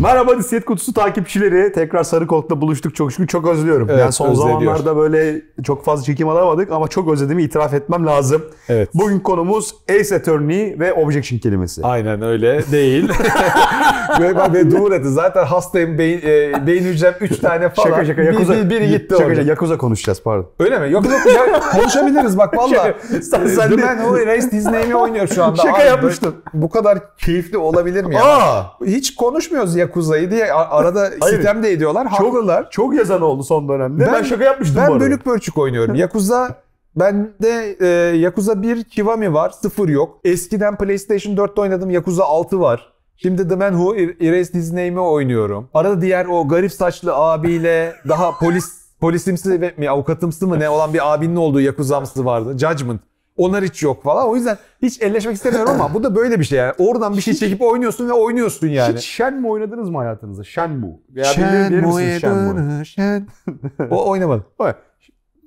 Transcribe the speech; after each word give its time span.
Merhaba 0.00 0.38
Disiyet 0.38 0.64
Kutusu 0.64 0.94
takipçileri. 0.94 1.72
Tekrar 1.72 2.04
Sarı 2.04 2.26
Koltuk'ta 2.26 2.60
buluştuk 2.60 2.94
çok 2.94 3.12
şükür. 3.12 3.26
Çok 3.26 3.48
özlüyorum. 3.48 3.88
Evet, 3.90 4.00
yani 4.00 4.12
son 4.12 4.30
özleniyor. 4.30 4.60
zamanlarda 4.60 4.96
böyle 4.96 5.42
çok 5.64 5.84
fazla 5.84 6.04
çekim 6.04 6.28
alamadık 6.28 6.72
ama 6.72 6.88
çok 6.88 7.08
özlediğimi 7.12 7.42
itiraf 7.42 7.74
etmem 7.74 8.06
lazım. 8.06 8.42
Evet. 8.68 8.88
Bugün 8.94 9.20
konumuz 9.20 9.74
Ace 10.00 10.16
Attorney 10.16 10.76
ve 10.78 10.92
Objection 10.92 11.38
kelimesi. 11.38 11.82
Aynen 11.84 12.22
öyle 12.22 12.62
değil. 12.72 13.08
Böyle 14.20 14.36
bak 14.36 14.54
beni 14.54 14.70
dur 14.70 14.92
etti. 14.92 15.08
Zaten 15.08 15.44
hastayım 15.44 15.98
beyin, 15.98 16.18
e, 16.24 16.66
beyin 16.66 16.82
hücrem 16.84 17.14
3 17.20 17.38
tane 17.38 17.68
falan. 17.68 17.88
Şaka 17.88 18.04
şaka 18.04 18.22
Bir- 18.22 18.26
Yakuza. 18.26 18.54
bir- 18.54 18.70
biri 18.70 18.88
gitti 18.88 19.06
şaka, 19.10 19.24
orada. 19.24 19.34
şaka, 19.34 19.48
Yakuza 19.48 19.78
konuşacağız 19.78 20.22
pardon. 20.22 20.46
Öyle 20.58 20.78
mi? 20.78 20.92
Yok 20.92 21.04
yok 21.04 21.20
ya 21.36 21.60
konuşabiliriz 21.72 22.38
bak 22.38 22.56
valla. 22.58 22.94
Sen- 23.10 23.46
sen 23.46 23.70
The 23.70 23.78
de- 23.78 23.84
Man 23.84 23.96
Who 23.96 24.18
Erased 24.18 24.52
His 24.52 24.64
Name'i 24.64 24.94
oynuyor 24.96 25.26
şu 25.28 25.44
anda. 25.44 25.62
Şaka 25.62 25.78
Abi, 25.82 25.86
yapmıştım. 25.86 26.34
Bu 26.54 26.70
kadar 26.70 27.16
keyifli 27.16 27.58
olabilir 27.58 28.04
mi 28.04 28.14
ya? 28.14 28.24
Aa! 28.24 28.64
Hiç 28.86 29.14
konuşmuyoruz 29.14 29.76
Yakuza'yı 29.82 30.30
diye 30.30 30.52
arada 30.52 31.10
Hayır. 31.20 31.36
sitem 31.36 31.62
de 31.62 31.70
ediyorlar. 31.70 32.06
Haklılar. 32.06 32.70
Çok 32.70 32.94
yazan 32.94 33.22
oldu 33.22 33.42
son 33.42 33.68
dönemde. 33.68 34.08
Ben, 34.12 34.22
şaka 34.22 34.44
yapmıştım 34.44 34.82
bu 34.88 34.92
Ben 34.92 35.00
bölük 35.00 35.24
pörçük 35.24 35.58
oynuyorum. 35.58 35.94
Yakuza 35.94 36.62
Bende 36.96 37.76
e, 37.80 37.86
Yakuza 38.16 38.62
1 38.62 38.84
Kiwami 38.84 39.34
var. 39.34 39.50
0 39.50 39.88
yok. 39.88 40.20
Eskiden 40.24 40.76
PlayStation 40.76 41.36
4'te 41.36 41.60
oynadım. 41.60 41.90
Yakuza 41.90 42.24
6 42.24 42.60
var. 42.60 42.92
Şimdi 43.16 43.48
The 43.48 43.56
Man 43.56 43.70
Who 43.72 43.94
Er- 43.96 44.28
Erased 44.28 44.54
His 44.54 44.72
Name'i 44.72 44.98
oynuyorum. 44.98 45.68
Arada 45.74 46.00
diğer 46.00 46.26
o 46.26 46.48
garip 46.48 46.72
saçlı 46.72 47.14
abiyle 47.14 47.94
daha 48.08 48.38
polis 48.38 48.82
polisimsi 49.00 49.60
ve 49.60 49.74
mi 49.76 49.90
avukatımsı 49.90 50.46
mı 50.46 50.60
ne 50.60 50.68
olan 50.68 50.94
bir 50.94 51.12
abinin 51.14 51.36
olduğu 51.36 51.60
Yakuza'msı 51.60 52.24
vardı. 52.24 52.58
Judgment. 52.58 53.00
Onlar 53.36 53.64
hiç 53.64 53.82
yok 53.82 54.02
falan. 54.02 54.28
O 54.28 54.36
yüzden 54.36 54.58
hiç 54.82 55.02
elleşmek 55.02 55.34
istemiyorum 55.34 55.70
ama 55.70 55.94
bu 55.94 56.02
da 56.02 56.14
böyle 56.16 56.40
bir 56.40 56.44
şey 56.44 56.58
yani. 56.58 56.72
Oradan 56.78 57.16
bir 57.16 57.22
şey 57.22 57.34
çekip 57.34 57.62
oynuyorsun 57.62 58.08
ve 58.08 58.12
oynuyorsun 58.12 58.68
yani. 58.68 58.96
Hiç 58.96 59.04
Shenmue 59.04 59.50
oynadınız 59.50 59.90
mı 59.90 59.98
hayatınızda? 59.98 60.44
Shenmue. 60.44 60.90
Veya 61.10 61.32
bilir, 61.36 61.70
bilir 61.70 61.84
misiniz 61.84 62.20
Shenmue? 62.20 63.22
o 63.90 64.10
oynamadım. 64.10 64.44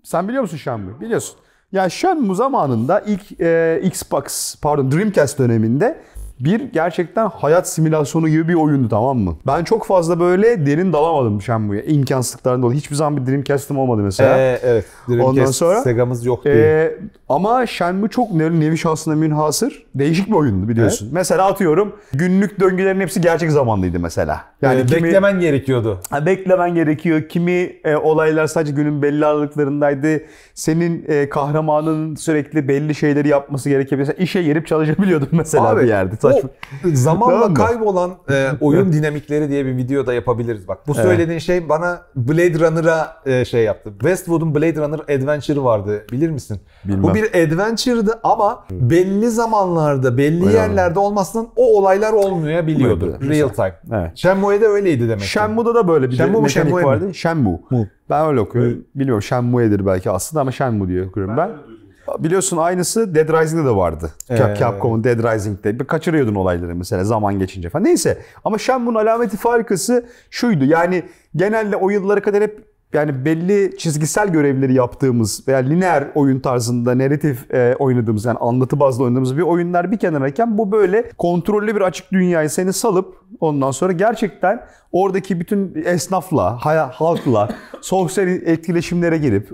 Sen 0.03 0.28
biliyor 0.28 0.41
musun 0.41 0.58
Shenmue? 0.58 1.00
Biliyorsun. 1.00 1.36
Ya 1.72 1.89
Shenmue 1.89 2.36
zamanında 2.36 3.00
ilk 3.00 3.41
e, 3.41 3.81
Xbox, 3.83 4.56
pardon 4.61 4.91
Dreamcast 4.91 5.39
döneminde 5.39 6.02
bir 6.39 6.59
gerçekten 6.73 7.30
hayat 7.30 7.69
simülasyonu 7.69 8.30
gibi 8.30 8.47
bir 8.47 8.53
oyundu 8.53 8.89
tamam 8.89 9.17
mı? 9.17 9.36
Ben 9.47 9.64
çok 9.64 9.86
fazla 9.86 10.19
böyle 10.19 10.66
derin 10.66 10.94
dalamadım 10.94 11.41
Shenmue'ya. 11.41 11.83
İmkansızlıklardan 11.83 12.61
dolayı. 12.64 12.78
Hiçbir 12.80 12.95
zaman 12.95 13.17
bir 13.17 13.31
Dreamcast'ım 13.31 13.78
olmadı 13.78 14.02
mesela. 14.02 14.38
Ee, 14.38 14.59
evet. 14.63 14.86
Dreamcast, 15.09 15.30
Ondan 15.30 15.45
sonra- 15.52 15.81
Sega'mız 15.81 16.25
yok 16.25 16.44
diye. 16.45 16.56
Ee, 16.56 16.97
ama 17.30 17.66
Shenmue 17.66 18.09
çok 18.09 18.31
nevi, 18.31 18.59
nevi 18.59 18.78
şahsına 18.78 19.16
münhasır. 19.16 19.86
Değişik 19.95 20.28
bir 20.28 20.33
oyundu 20.33 20.67
biliyorsun. 20.67 21.09
Mesela 21.11 21.45
atıyorum 21.47 21.95
günlük 22.13 22.59
döngülerin 22.59 23.00
hepsi 23.00 23.22
gerçek 23.22 23.52
zamanlıydı 23.52 24.00
mesela. 24.00 24.41
Yani 24.61 24.80
Ee, 24.81 24.86
kimi- 24.86 25.03
beklemen 25.03 25.39
gerekiyordu. 25.39 26.00
Ha, 26.09 26.25
beklemen 26.25 26.75
gerekiyor. 26.75 27.22
Kimi 27.30 27.52
e, 27.83 27.95
olaylar 27.95 28.47
sadece 28.47 28.72
günün 28.73 29.02
belli 29.02 29.25
aralıklarındaydı. 29.25 30.22
Senin 30.53 31.06
e, 31.08 31.30
kahramanın 31.30 32.16
sürekli 32.16 32.67
belli 32.67 32.95
şeyleri 32.95 33.28
yapması 33.28 33.69
gerekiyor. 33.69 34.00
Mesela 34.00 34.16
işe 34.23 34.44
girip 34.44 34.67
çalışabiliyordun 34.67 35.28
mesela 35.31 35.67
Abi, 35.69 35.81
bir 35.81 35.88
yerde. 35.88 36.16
Saçma. 36.34 36.50
O 36.86 36.88
zamanla 36.94 37.40
Tamam 37.42 37.54
kaybolan 37.54 38.12
e, 38.31 38.48
oyun 38.62 38.94
dinamikleri 38.94 39.50
diye 39.50 39.66
bir 39.66 39.78
video 39.78 40.06
da 40.06 40.14
yapabiliriz. 40.14 40.68
Bak 40.68 40.78
bu 40.88 40.92
Evet. 40.95 41.06
söylediğin 41.06 41.40
şey 41.40 41.70
bana 41.70 42.02
Blade 42.16 42.59
Runner'a 42.59 43.18
e, 43.26 43.45
şey 43.45 43.64
yaptı. 43.64 43.90
Westwood'un 44.00 44.56
Blade 44.56 44.76
Runner 44.76 45.00
Adventure 45.00 45.64
vardı. 45.64 46.06
Bilir 46.12 46.30
misin? 46.30 46.59
Bilmem. 46.86 47.03
Bu 47.03 47.14
bir 47.14 47.30
adventure'dı 47.30 48.20
ama 48.23 48.64
belli 48.72 49.30
zamanlarda, 49.30 50.18
belli 50.18 50.46
Öyle 50.46 50.58
yerlerde 50.58 51.00
olmasından 51.00 51.48
o 51.56 51.78
olaylar 51.78 52.14
olmayabiliyordu. 52.14 53.18
Real 53.30 53.50
time. 53.50 53.76
Evet. 53.94 54.12
Shenmue'de 54.18 54.68
öyleydi 54.68 55.03
demek. 55.09 55.20
ki. 55.20 55.28
Shenmue'da 55.28 55.76
da 55.76 55.88
böyle 55.88 56.09
bir 56.09 56.16
Shenmue 56.16 56.36
mu, 56.36 56.42
mekanik 56.42 56.53
Shenmue 56.53 56.81
mi? 56.81 56.88
vardı. 56.88 57.14
Shenmue. 57.14 57.58
Mu. 57.70 57.88
Ben 58.09 58.28
öyle 58.28 58.40
okuyorum. 58.40 58.86
Bilmiyorum 58.96 59.22
Shenmue'dir 59.22 59.86
belki 59.86 60.09
aslında 60.12 60.42
ama 60.42 60.52
Shenmue 60.52 60.88
diye 60.88 61.03
okuyorum 61.03 61.38
ben. 61.38 61.50
Biliyorsun 62.19 62.57
aynısı 62.57 63.16
Dead 63.16 63.41
Rising'de 63.41 63.66
de 63.66 63.75
vardı. 63.75 64.11
Ee. 64.29 64.38
Capcom'un 64.59 65.03
Dead 65.03 65.35
Rising'de. 65.35 65.79
Bir 65.79 65.85
kaçırıyordun 65.85 66.35
olayları 66.35 66.75
mesela 66.75 67.03
zaman 67.03 67.39
geçince 67.39 67.69
falan. 67.69 67.85
Neyse 67.85 68.17
ama 68.43 68.57
Shenmue'nun 68.57 68.99
alameti 68.99 69.38
farikası 69.38 70.05
şuydu. 70.29 70.66
Yani 70.66 71.03
genelde 71.35 71.75
o 71.75 71.89
yıllara 71.89 72.21
kadar 72.21 72.43
hep 72.43 72.75
yani 72.95 73.25
belli 73.25 73.77
çizgisel 73.77 74.27
görevleri 74.27 74.73
yaptığımız 74.73 75.47
veya 75.47 75.57
lineer 75.57 76.07
oyun 76.16 76.39
tarzında 76.39 76.97
narratif 76.97 77.53
e, 77.53 77.75
oynadığımız 77.79 78.25
yani 78.25 78.37
anlatı 78.37 78.79
bazlı 78.79 79.03
oynadığımız 79.03 79.37
bir 79.37 79.41
oyunlar 79.41 79.91
bir 79.91 79.97
kenarayken 79.97 80.57
bu 80.57 80.72
böyle 80.72 81.11
kontrollü 81.17 81.75
bir 81.75 81.81
açık 81.81 82.11
dünyayı 82.11 82.49
seni 82.49 82.73
salıp 82.73 83.16
ondan 83.39 83.72
sonra 83.72 83.91
gerçekten 83.91 84.66
oradaki 84.91 85.39
bütün 85.39 85.83
esnafla, 85.85 86.57
halkla 86.93 87.49
sosyal 87.81 88.27
etkileşimlere 88.27 89.17
girip 89.17 89.51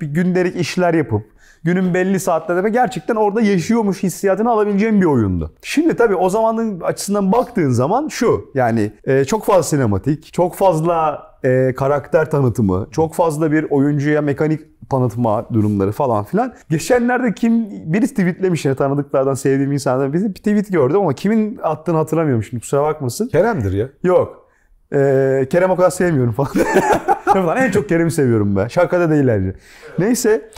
bir 0.00 0.06
gündelik 0.06 0.56
işler 0.56 0.94
yapıp 0.94 1.22
günün 1.64 1.94
belli 1.94 2.20
saatlerinde 2.20 2.70
gerçekten 2.70 3.16
orada 3.16 3.40
yaşıyormuş 3.40 4.02
hissiyatını 4.02 4.50
alabileceğim 4.50 5.00
bir 5.00 5.06
oyundu. 5.06 5.54
Şimdi 5.62 5.96
tabii 5.96 6.14
o 6.14 6.28
zamanın 6.28 6.80
açısından 6.80 7.32
baktığın 7.32 7.70
zaman 7.70 8.08
şu 8.08 8.50
yani 8.54 8.92
e, 9.04 9.24
çok 9.24 9.44
fazla 9.44 9.62
sinematik, 9.62 10.32
çok 10.32 10.54
fazla 10.54 11.22
e, 11.44 11.74
karakter 11.76 12.30
tanıtımı, 12.30 12.86
çok 12.90 13.14
fazla 13.14 13.52
bir 13.52 13.66
oyuncuya 13.70 14.22
mekanik 14.22 14.60
tanıtma 14.90 15.46
durumları 15.52 15.92
falan 15.92 16.24
filan. 16.24 16.54
Geçenlerde 16.70 17.34
kim 17.34 17.66
birisi 17.92 18.14
tweetlemiş 18.14 18.64
ya 18.64 18.74
tanıdıklardan 18.74 19.34
sevdiğim 19.34 19.72
insanlardan 19.72 20.12
birisi 20.12 20.28
bir 20.28 20.34
tweet 20.34 20.72
gördüm 20.72 21.00
ama 21.00 21.12
kimin 21.12 21.58
attığını 21.62 21.96
hatırlamıyorum 21.96 22.42
şimdi 22.42 22.60
kusura 22.60 22.82
bakmasın. 22.82 23.28
Kerem'dir 23.28 23.72
ya. 23.72 23.88
Yok. 24.02 24.50
Ee, 24.94 25.46
Kerem 25.50 25.70
o 25.70 25.76
kadar 25.76 25.90
sevmiyorum 25.90 26.32
falan. 26.32 26.50
falan. 27.24 27.56
en 27.56 27.70
çok 27.70 27.88
Kerem'i 27.88 28.10
seviyorum 28.10 28.56
ben. 28.56 28.68
Şakada 28.68 29.10
değil 29.10 29.32
ayrıca. 29.32 29.52
Neyse. 29.98 30.50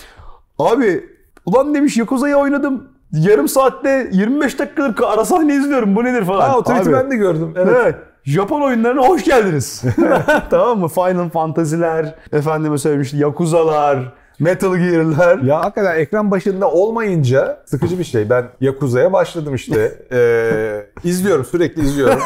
Abi 0.69 1.05
ulan 1.47 1.75
demiş 1.75 1.97
Yakuza'yı 1.97 2.37
oynadım. 2.37 2.89
Yarım 3.13 3.49
saatte 3.49 4.09
25 4.13 4.59
dakikadır 4.59 5.03
ara 5.05 5.25
sahne 5.25 5.55
izliyorum. 5.55 5.97
Bu 5.97 6.05
nedir 6.05 6.25
falan. 6.25 6.49
Ha 6.51 6.59
o 6.59 6.63
tweet'i 6.63 6.93
ben 6.93 7.11
de 7.11 7.17
gördüm. 7.17 7.55
Evet. 7.57 7.77
Evet. 7.83 7.95
Japon 8.25 8.61
oyunlarına 8.61 9.01
hoş 9.09 9.25
geldiniz. 9.25 9.83
tamam 10.51 10.79
mı? 10.79 10.89
Final 10.89 11.29
Fantasy'ler, 11.29 12.15
efendime 12.33 12.79
söyleyeyim 12.79 13.03
işte 13.03 13.17
Yakuza'lar, 13.17 14.13
Metal 14.39 14.77
Gear'lar. 14.77 15.39
Ya 15.39 15.61
hakikaten 15.65 15.97
ekran 16.01 16.31
başında 16.31 16.71
olmayınca 16.71 17.63
sıkıcı 17.67 17.99
bir 17.99 18.05
şey. 18.05 18.31
Ben 18.31 18.45
Yakuza'ya 18.61 19.13
başladım 19.13 19.55
işte. 19.55 19.93
Ee, 20.13 20.87
izliyorum, 21.05 21.45
sürekli 21.45 21.83
izliyorum. 21.83 22.19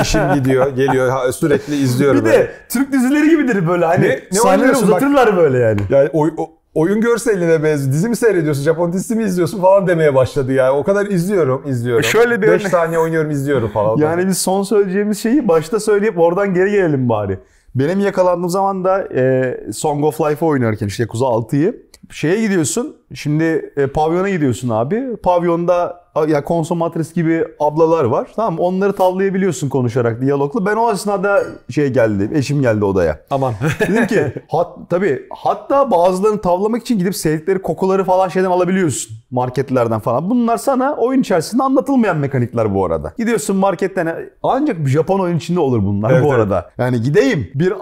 Eşim 0.00 0.20
gidiyor, 0.34 0.66
geliyor, 0.68 1.32
sürekli 1.32 1.76
izliyorum. 1.76 2.20
Bir 2.20 2.24
böyle. 2.24 2.38
de 2.38 2.50
Türk 2.68 2.92
dizileri 2.92 3.28
gibidir 3.30 3.68
böyle 3.68 3.84
hani 3.84 4.02
Ne- 4.08 4.08
ne 4.32 4.38
sahneleri 4.38 4.58
oynuyorsun 4.60 4.90
bak? 4.90 5.02
uzatırlar 5.02 5.36
böyle 5.36 5.58
yani. 5.58 5.80
Yani 5.90 6.08
oy- 6.12 6.32
o- 6.36 6.50
oyun 6.74 7.00
görseline 7.00 7.62
benziyor. 7.62 7.92
Dizi 7.92 8.08
mi 8.08 8.16
seyrediyorsun, 8.16 8.62
Japon 8.62 8.92
dizisi 8.92 9.14
mi 9.16 9.24
izliyorsun 9.24 9.60
falan 9.60 9.86
demeye 9.86 10.14
başladı 10.14 10.52
ya. 10.52 10.76
O 10.76 10.84
kadar 10.84 11.06
izliyorum, 11.06 11.62
izliyorum. 11.66 12.04
E 12.04 12.08
şöyle 12.08 12.42
bir 12.42 12.46
5 12.48 12.60
örnek- 12.62 12.68
saniye 12.70 12.98
oynuyorum, 12.98 13.30
izliyorum 13.30 13.68
falan. 13.68 13.96
Yani 13.96 14.26
biz 14.26 14.38
son 14.38 14.62
söyleyeceğimiz 14.62 15.18
şeyi 15.18 15.48
başta 15.48 15.80
söyleyip 15.80 16.18
oradan 16.18 16.54
geri 16.54 16.70
gelelim 16.70 17.08
bari. 17.08 17.38
Benim 17.74 18.00
yakalandığım 18.00 18.50
zaman 18.50 18.84
da 18.84 19.08
e, 19.14 19.56
Song 19.72 20.04
of 20.04 20.20
Life'ı 20.20 20.46
oynarken 20.48 20.86
işte 20.86 21.02
Yakuza 21.02 21.24
6'yı 21.26 21.76
şeye 22.10 22.40
gidiyorsun. 22.40 22.96
Şimdi 23.14 23.72
e, 23.76 23.86
pavyona 23.86 24.30
gidiyorsun 24.30 24.68
abi. 24.68 25.16
Pavyonda 25.16 25.99
ya 26.28 26.44
konsomatris 26.44 27.14
gibi 27.14 27.44
ablalar 27.60 28.04
var. 28.04 28.28
Tamam? 28.36 28.58
Onları 28.58 28.92
tavlayabiliyorsun 28.92 29.68
konuşarak 29.68 30.20
diyaloglu. 30.20 30.66
Ben 30.66 30.76
o 30.76 30.92
esnada 30.92 31.42
şey 31.70 31.88
geldi. 31.88 32.30
Eşim 32.34 32.62
geldi 32.62 32.84
odaya. 32.84 33.20
Aman. 33.30 33.54
Dedim 33.80 34.06
ki 34.06 34.32
hat, 34.48 34.76
tabii 34.90 35.22
hatta 35.30 35.90
bazılarını 35.90 36.40
tavlamak 36.40 36.82
için 36.82 36.98
gidip 36.98 37.16
sevdikleri 37.16 37.62
kokuları 37.62 38.04
falan 38.04 38.28
şeyden 38.28 38.50
alabiliyorsun. 38.50 39.16
Marketlerden 39.30 40.00
falan. 40.00 40.30
Bunlar 40.30 40.56
sana 40.56 40.94
oyun 40.94 41.20
içerisinde 41.20 41.62
anlatılmayan 41.62 42.16
mekanikler 42.16 42.74
bu 42.74 42.84
arada. 42.84 43.12
Gidiyorsun 43.18 43.56
marketten 43.56 44.16
ancak 44.42 44.88
Japon 44.88 45.20
oyun 45.20 45.36
içinde 45.36 45.60
olur 45.60 45.84
bunlar 45.84 46.10
Evet, 46.10 46.22
bu 46.22 46.26
evet. 46.26 46.34
arada. 46.36 46.70
Yani 46.78 47.02
gideyim 47.02 47.50
bir 47.54 47.74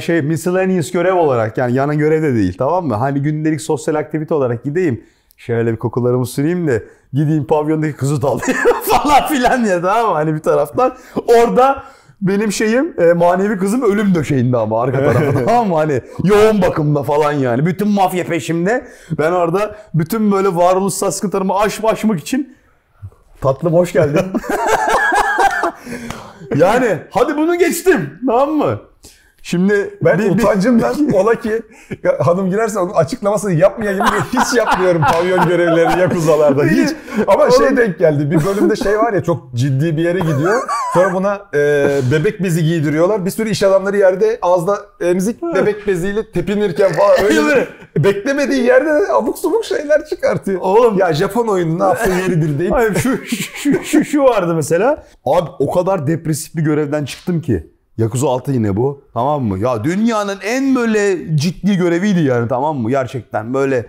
şey 0.00 0.22
miscellaneous 0.22 0.90
görev 0.90 1.14
olarak 1.14 1.58
yani 1.58 1.74
yana 1.74 1.94
görev 1.94 2.22
de 2.22 2.34
değil 2.34 2.54
tamam 2.58 2.86
mı? 2.86 2.94
Hani 2.94 3.22
gündelik 3.22 3.60
sosyal 3.60 3.94
aktivite 3.94 4.34
olarak 4.34 4.64
gideyim. 4.64 5.02
Şöyle 5.36 5.72
bir 5.72 5.76
kokularımı 5.76 6.26
süreyim 6.26 6.68
de 6.68 6.84
gideyim 7.12 7.46
pavyondaki 7.46 7.96
kızı 7.96 8.20
tavlayayım 8.20 8.66
falan 8.82 9.26
filan 9.26 9.64
diye 9.64 9.80
tamam 9.80 10.06
mı? 10.06 10.12
Hani 10.12 10.34
bir 10.34 10.40
taraftan 10.40 10.94
orada 11.26 11.82
benim 12.20 12.52
şeyim 12.52 12.94
e, 13.00 13.12
manevi 13.12 13.58
kızım 13.58 13.82
ölüm 13.82 14.14
döşeğinde 14.14 14.56
ama 14.56 14.82
arka 14.82 14.98
tarafta 15.12 15.44
tamam 15.44 15.68
mı? 15.68 15.74
Hani 15.74 16.00
yoğun 16.24 16.62
bakımda 16.62 17.02
falan 17.02 17.32
yani. 17.32 17.66
Bütün 17.66 17.88
mafya 17.88 18.24
peşimde. 18.24 18.86
Ben 19.18 19.32
orada 19.32 19.76
bütün 19.94 20.32
böyle 20.32 20.56
varoluşsal 20.56 21.10
sıkıntılarımı 21.10 21.58
aşıp 21.58 21.84
aşmak 21.84 22.20
için 22.20 22.56
tatlım 23.40 23.72
hoş 23.74 23.92
geldin. 23.92 24.26
yani 26.56 26.98
hadi 27.10 27.36
bunu 27.36 27.58
geçtim 27.58 28.18
tamam 28.26 28.50
mı? 28.50 28.80
Şimdi 29.46 29.98
Ben 30.02 30.18
bir- 30.18 30.24
bir- 30.24 30.30
utancımdan 30.30 30.94
ola 31.12 31.34
ki 31.34 31.62
hanım 32.18 32.50
girerse 32.50 32.78
onun 32.78 32.92
açıklamasını 32.92 33.52
yapmayayım 33.52 34.04
diye 34.10 34.20
hiç 34.42 34.56
yapmıyorum 34.56 35.02
pavyon 35.12 35.48
görevlerini 35.48 36.00
Yakuza'larda 36.00 36.64
hiç. 36.64 36.88
Ama 37.26 37.50
şey 37.50 37.76
denk 37.76 37.98
geldi 37.98 38.30
bir 38.30 38.44
bölümde 38.44 38.76
şey 38.76 38.98
var 38.98 39.12
ya 39.12 39.22
çok 39.22 39.54
ciddi 39.54 39.96
bir 39.96 40.02
yere 40.02 40.18
gidiyor. 40.18 40.62
Sonra 40.94 41.14
buna 41.14 41.40
e, 41.54 41.88
bebek 42.12 42.42
bezi 42.42 42.64
giydiriyorlar. 42.64 43.24
Bir 43.26 43.30
sürü 43.30 43.50
iş 43.50 43.62
adamları 43.62 43.96
yerde 43.96 44.38
ağızda 44.42 44.78
emzik 45.00 45.42
bebek 45.42 45.86
beziyle 45.86 46.30
tepinirken 46.32 46.92
falan 46.92 47.10
öyle 47.24 47.68
beklemediği 47.98 48.62
yerde 48.64 48.90
de 48.90 49.12
abuk 49.12 49.38
subuk 49.38 49.64
şeyler 49.64 50.06
çıkartıyor. 50.06 50.60
Oğlum 50.60 50.98
Ya 50.98 51.12
Japon 51.12 51.46
oyunu 51.48 51.78
ne 51.78 51.82
yapsa 51.82 52.10
yeridir 52.10 52.58
deyip 52.58 52.72
Hayır 52.72 52.94
şu, 52.94 53.26
şu, 53.26 53.84
şu, 53.84 54.04
şu 54.04 54.22
vardı 54.22 54.54
mesela. 54.54 55.04
Abi 55.24 55.50
o 55.58 55.70
kadar 55.72 56.06
depresif 56.06 56.56
bir 56.56 56.62
görevden 56.62 57.04
çıktım 57.04 57.40
ki. 57.40 57.75
Yakuza 57.98 58.28
6 58.28 58.52
yine 58.52 58.76
bu. 58.76 59.02
Tamam 59.14 59.44
mı? 59.44 59.58
Ya 59.58 59.84
dünyanın 59.84 60.38
en 60.44 60.74
böyle 60.74 61.36
ciddi 61.36 61.76
göreviydi 61.76 62.20
yani 62.20 62.48
tamam 62.48 62.76
mı? 62.76 62.90
Gerçekten 62.90 63.54
böyle 63.54 63.86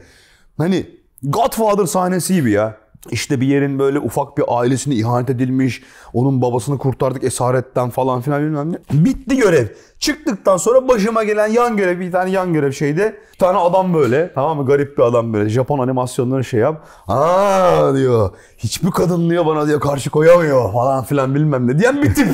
hani 0.58 0.86
Godfather 1.24 1.86
sahnesi 1.86 2.34
gibi 2.34 2.52
ya. 2.52 2.78
İşte 3.12 3.42
bir 3.42 3.48
yerin 3.48 3.80
böyle 3.80 4.00
ufak 4.00 4.38
bir 4.38 4.44
ailesine 4.48 4.96
ihanet 4.96 5.30
edilmiş. 5.30 5.84
Onun 6.14 6.42
babasını 6.42 6.78
kurtardık 6.78 7.24
esaretten 7.24 7.90
falan 7.90 8.22
filan 8.22 8.42
bilmem 8.42 8.72
ne. 8.72 8.78
Bitti 9.06 9.38
görev. 9.38 9.68
Çıktıktan 10.00 10.58
sonra 10.58 10.88
başıma 10.88 11.24
gelen 11.24 11.48
yan 11.48 11.78
görev 11.78 12.00
bir 12.00 12.12
tane 12.12 12.30
yan 12.30 12.54
görev 12.54 12.72
şeyde. 12.72 13.16
Bir 13.34 13.38
tane 13.38 13.58
adam 13.58 13.94
böyle 13.94 14.32
tamam 14.34 14.58
mı 14.58 14.66
garip 14.66 14.98
bir 14.98 15.04
adam 15.04 15.34
böyle 15.34 15.50
Japon 15.50 15.80
animasyonları 15.80 16.44
şey 16.44 16.60
yap. 16.60 16.88
Aa 17.08 17.96
diyor 17.96 18.30
hiçbir 18.58 18.92
kadın 18.92 19.30
diyor 19.30 19.46
bana 19.46 19.68
diyor 19.68 19.80
karşı 19.80 20.10
koyamıyor 20.10 20.74
falan 20.74 21.04
filan 21.04 21.36
bilmem 21.36 21.68
ne 21.68 21.80
diyen 21.80 22.04
bir 22.04 22.16
tip. 22.16 22.28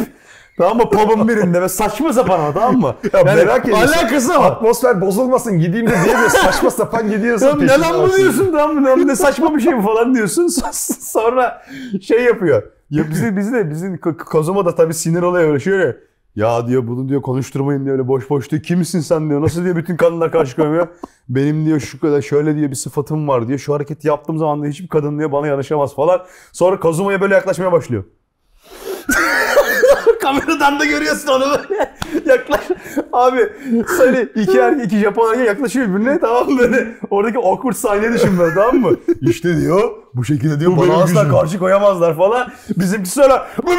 Tamam 0.58 0.78
mı? 0.78 0.90
Pub'un 0.90 1.28
birinde 1.28 1.62
ve 1.62 1.70
saçma 1.70 2.14
sapan 2.14 2.40
ama 2.40 2.54
tamam 2.54 2.76
mı? 2.80 2.96
Ya 3.14 3.24
merak 3.24 3.66
ediyorsun. 3.66 3.88
Alakası 3.88 4.30
var. 4.30 4.52
atmosfer 4.52 5.02
bozulmasın 5.02 5.60
gideyim 5.60 5.88
de 5.88 5.96
diye 6.06 6.18
de 6.18 6.30
saçma 6.30 6.72
sapan 6.72 7.10
gidiyorsun. 7.10 7.46
Tamam 7.48 7.68
ne 7.68 7.80
lan 7.80 8.08
bu 8.10 8.18
diyorsun 8.18 8.52
tamam 8.52 8.76
mı? 8.76 8.88
Lan 8.90 9.08
Ne 9.08 9.16
saçma 9.16 9.56
bir 9.56 9.62
şey 9.62 9.74
mi 9.74 9.84
falan 9.84 10.16
diyorsun. 10.16 10.48
Sonra 11.00 11.62
şey 12.02 12.24
yapıyor. 12.24 12.64
Ya 12.90 13.10
bizi 13.10 13.38
bizi 13.38 13.54
de 13.54 13.70
bizim 13.70 13.98
K- 13.98 14.18
Kazuma 14.18 14.66
da 14.66 14.76
tabii 14.76 14.94
sinir 14.94 15.22
oluyor 15.22 15.50
öyle 15.50 15.60
şöyle. 15.60 15.98
Ya 16.36 16.68
diyor 16.68 16.88
bunu 16.88 17.10
diyor 17.10 17.22
konuşturmayın 17.22 17.86
diyor 17.86 17.98
öyle 17.98 18.08
boş 18.08 18.30
boş 18.30 18.52
diyor. 18.52 18.62
Kimsin 18.64 19.00
sen 19.00 19.30
diyor. 19.30 19.42
Nasıl 19.42 19.64
diyor 19.64 19.76
bütün 19.76 19.98
kadınlar 19.98 20.32
karşı 20.32 20.56
koymuyor. 20.56 20.88
Benim 21.30 21.66
diyor 21.66 21.80
şu 21.80 22.00
kadar 22.00 22.22
şöyle 22.22 22.56
diyor 22.56 22.70
bir 22.72 22.76
sıfatım 22.76 23.28
var 23.28 23.48
diyor. 23.48 23.60
Şu 23.60 23.74
hareketi 23.74 24.08
yaptığım 24.08 24.38
zaman 24.38 24.64
da 24.64 24.68
hiçbir 24.68 24.88
kadın 24.88 25.20
diyor 25.20 25.32
bana 25.32 25.48
yanaşamaz 25.48 25.96
falan. 25.96 26.22
Sonra 26.52 26.80
Kazuma'ya 26.80 27.22
böyle 27.22 27.34
yaklaşmaya 27.34 27.72
başlıyor. 27.72 28.04
Kameradan 30.24 30.80
da 30.80 30.86
görüyorsun 30.86 31.28
onu 31.28 31.46
böyle. 31.46 31.96
Yaklaş. 32.26 32.62
Abi 33.14 33.50
hani 33.98 34.28
iki 34.36 34.58
erkek, 34.60 34.86
iki 34.86 35.00
Japon 35.00 35.32
erkek 35.34 35.48
yaklaşıyor 35.48 35.88
birbirine 35.88 36.20
tamam 36.20 36.50
mı 36.50 36.60
böyle. 36.60 36.88
Oradaki 37.10 37.38
awkward 37.38 37.76
sahne 37.76 38.14
düşün 38.14 38.40
böyle 38.40 38.56
tamam 38.56 38.76
mı? 38.76 38.98
İşte 39.22 39.62
diyor 39.62 39.92
bu 40.14 40.26
şekilde 40.26 40.60
diyor 40.60 40.72
bana 40.72 40.82
benim 40.82 40.96
asla 40.96 41.24
gücüm. 41.24 41.38
karşı 41.38 41.60
koyamazlar 41.60 42.18
falan. 42.18 42.48
Bizimki 42.78 43.10
sonra 43.10 43.48
bu 43.64 43.72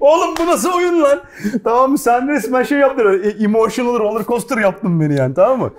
Oğlum 0.00 0.34
bu 0.40 0.46
nasıl 0.46 0.72
oyun 0.72 1.02
lan? 1.02 1.20
Tamam 1.64 1.90
mı? 1.90 1.98
Sen 1.98 2.28
resmen 2.28 2.62
şey 2.62 2.78
yaptın. 2.78 3.34
Emotional 3.40 3.98
roller 3.98 4.24
coaster 4.24 4.58
yaptın 4.58 5.00
beni 5.00 5.14
yani 5.14 5.34
tamam 5.34 5.58
mı? 5.58 5.70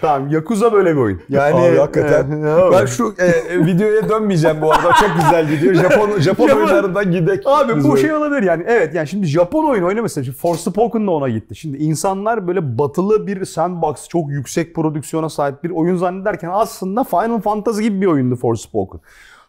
Tamam 0.00 0.28
Yakuza 0.28 0.72
böyle 0.72 0.92
bir 0.92 1.00
oyun. 1.00 1.20
Yani 1.28 1.70
Abi 1.70 1.76
hakikaten. 1.76 2.30
ben 2.44 2.72
Ben 2.72 2.86
şu 2.86 3.14
e, 3.18 3.58
videoya 3.66 4.08
dönmeyeceğim 4.08 4.60
bu 4.62 4.72
arada. 4.72 4.92
Çok 5.00 5.10
güzel 5.24 5.48
gidiyor. 5.48 5.74
Japon 5.90 6.20
Japon 6.20 6.48
Japon- 6.48 6.56
oyunlarından 6.56 7.10
gidek. 7.10 7.42
Abi 7.46 7.76
Biz 7.76 7.84
bu 7.84 7.90
böyle. 7.90 8.00
şey 8.02 8.12
olabilir 8.12 8.42
yani. 8.42 8.64
Evet 8.66 8.94
yani 8.94 9.08
şimdi 9.08 9.26
Japon 9.26 9.64
oyunu 9.64 9.86
oynamışsın. 9.86 10.22
Şimdi 10.22 10.36
Forspoken 10.36 11.06
da 11.06 11.10
ona 11.10 11.28
gitti. 11.28 11.54
Şimdi 11.56 11.76
insanlar 11.78 12.46
böyle 12.48 12.78
batılı 12.78 13.26
bir 13.26 13.44
sandbox, 13.44 14.08
çok 14.08 14.30
yüksek 14.30 14.74
prodüksiyona 14.74 15.28
sahip 15.28 15.64
bir 15.64 15.70
oyun 15.70 15.96
zannederken 15.96 16.50
aslında 16.52 17.04
Final 17.04 17.40
Fantasy 17.40 17.82
gibi 17.82 18.00
bir 18.00 18.06
oyundu 18.06 18.36
Forspoken. 18.36 19.00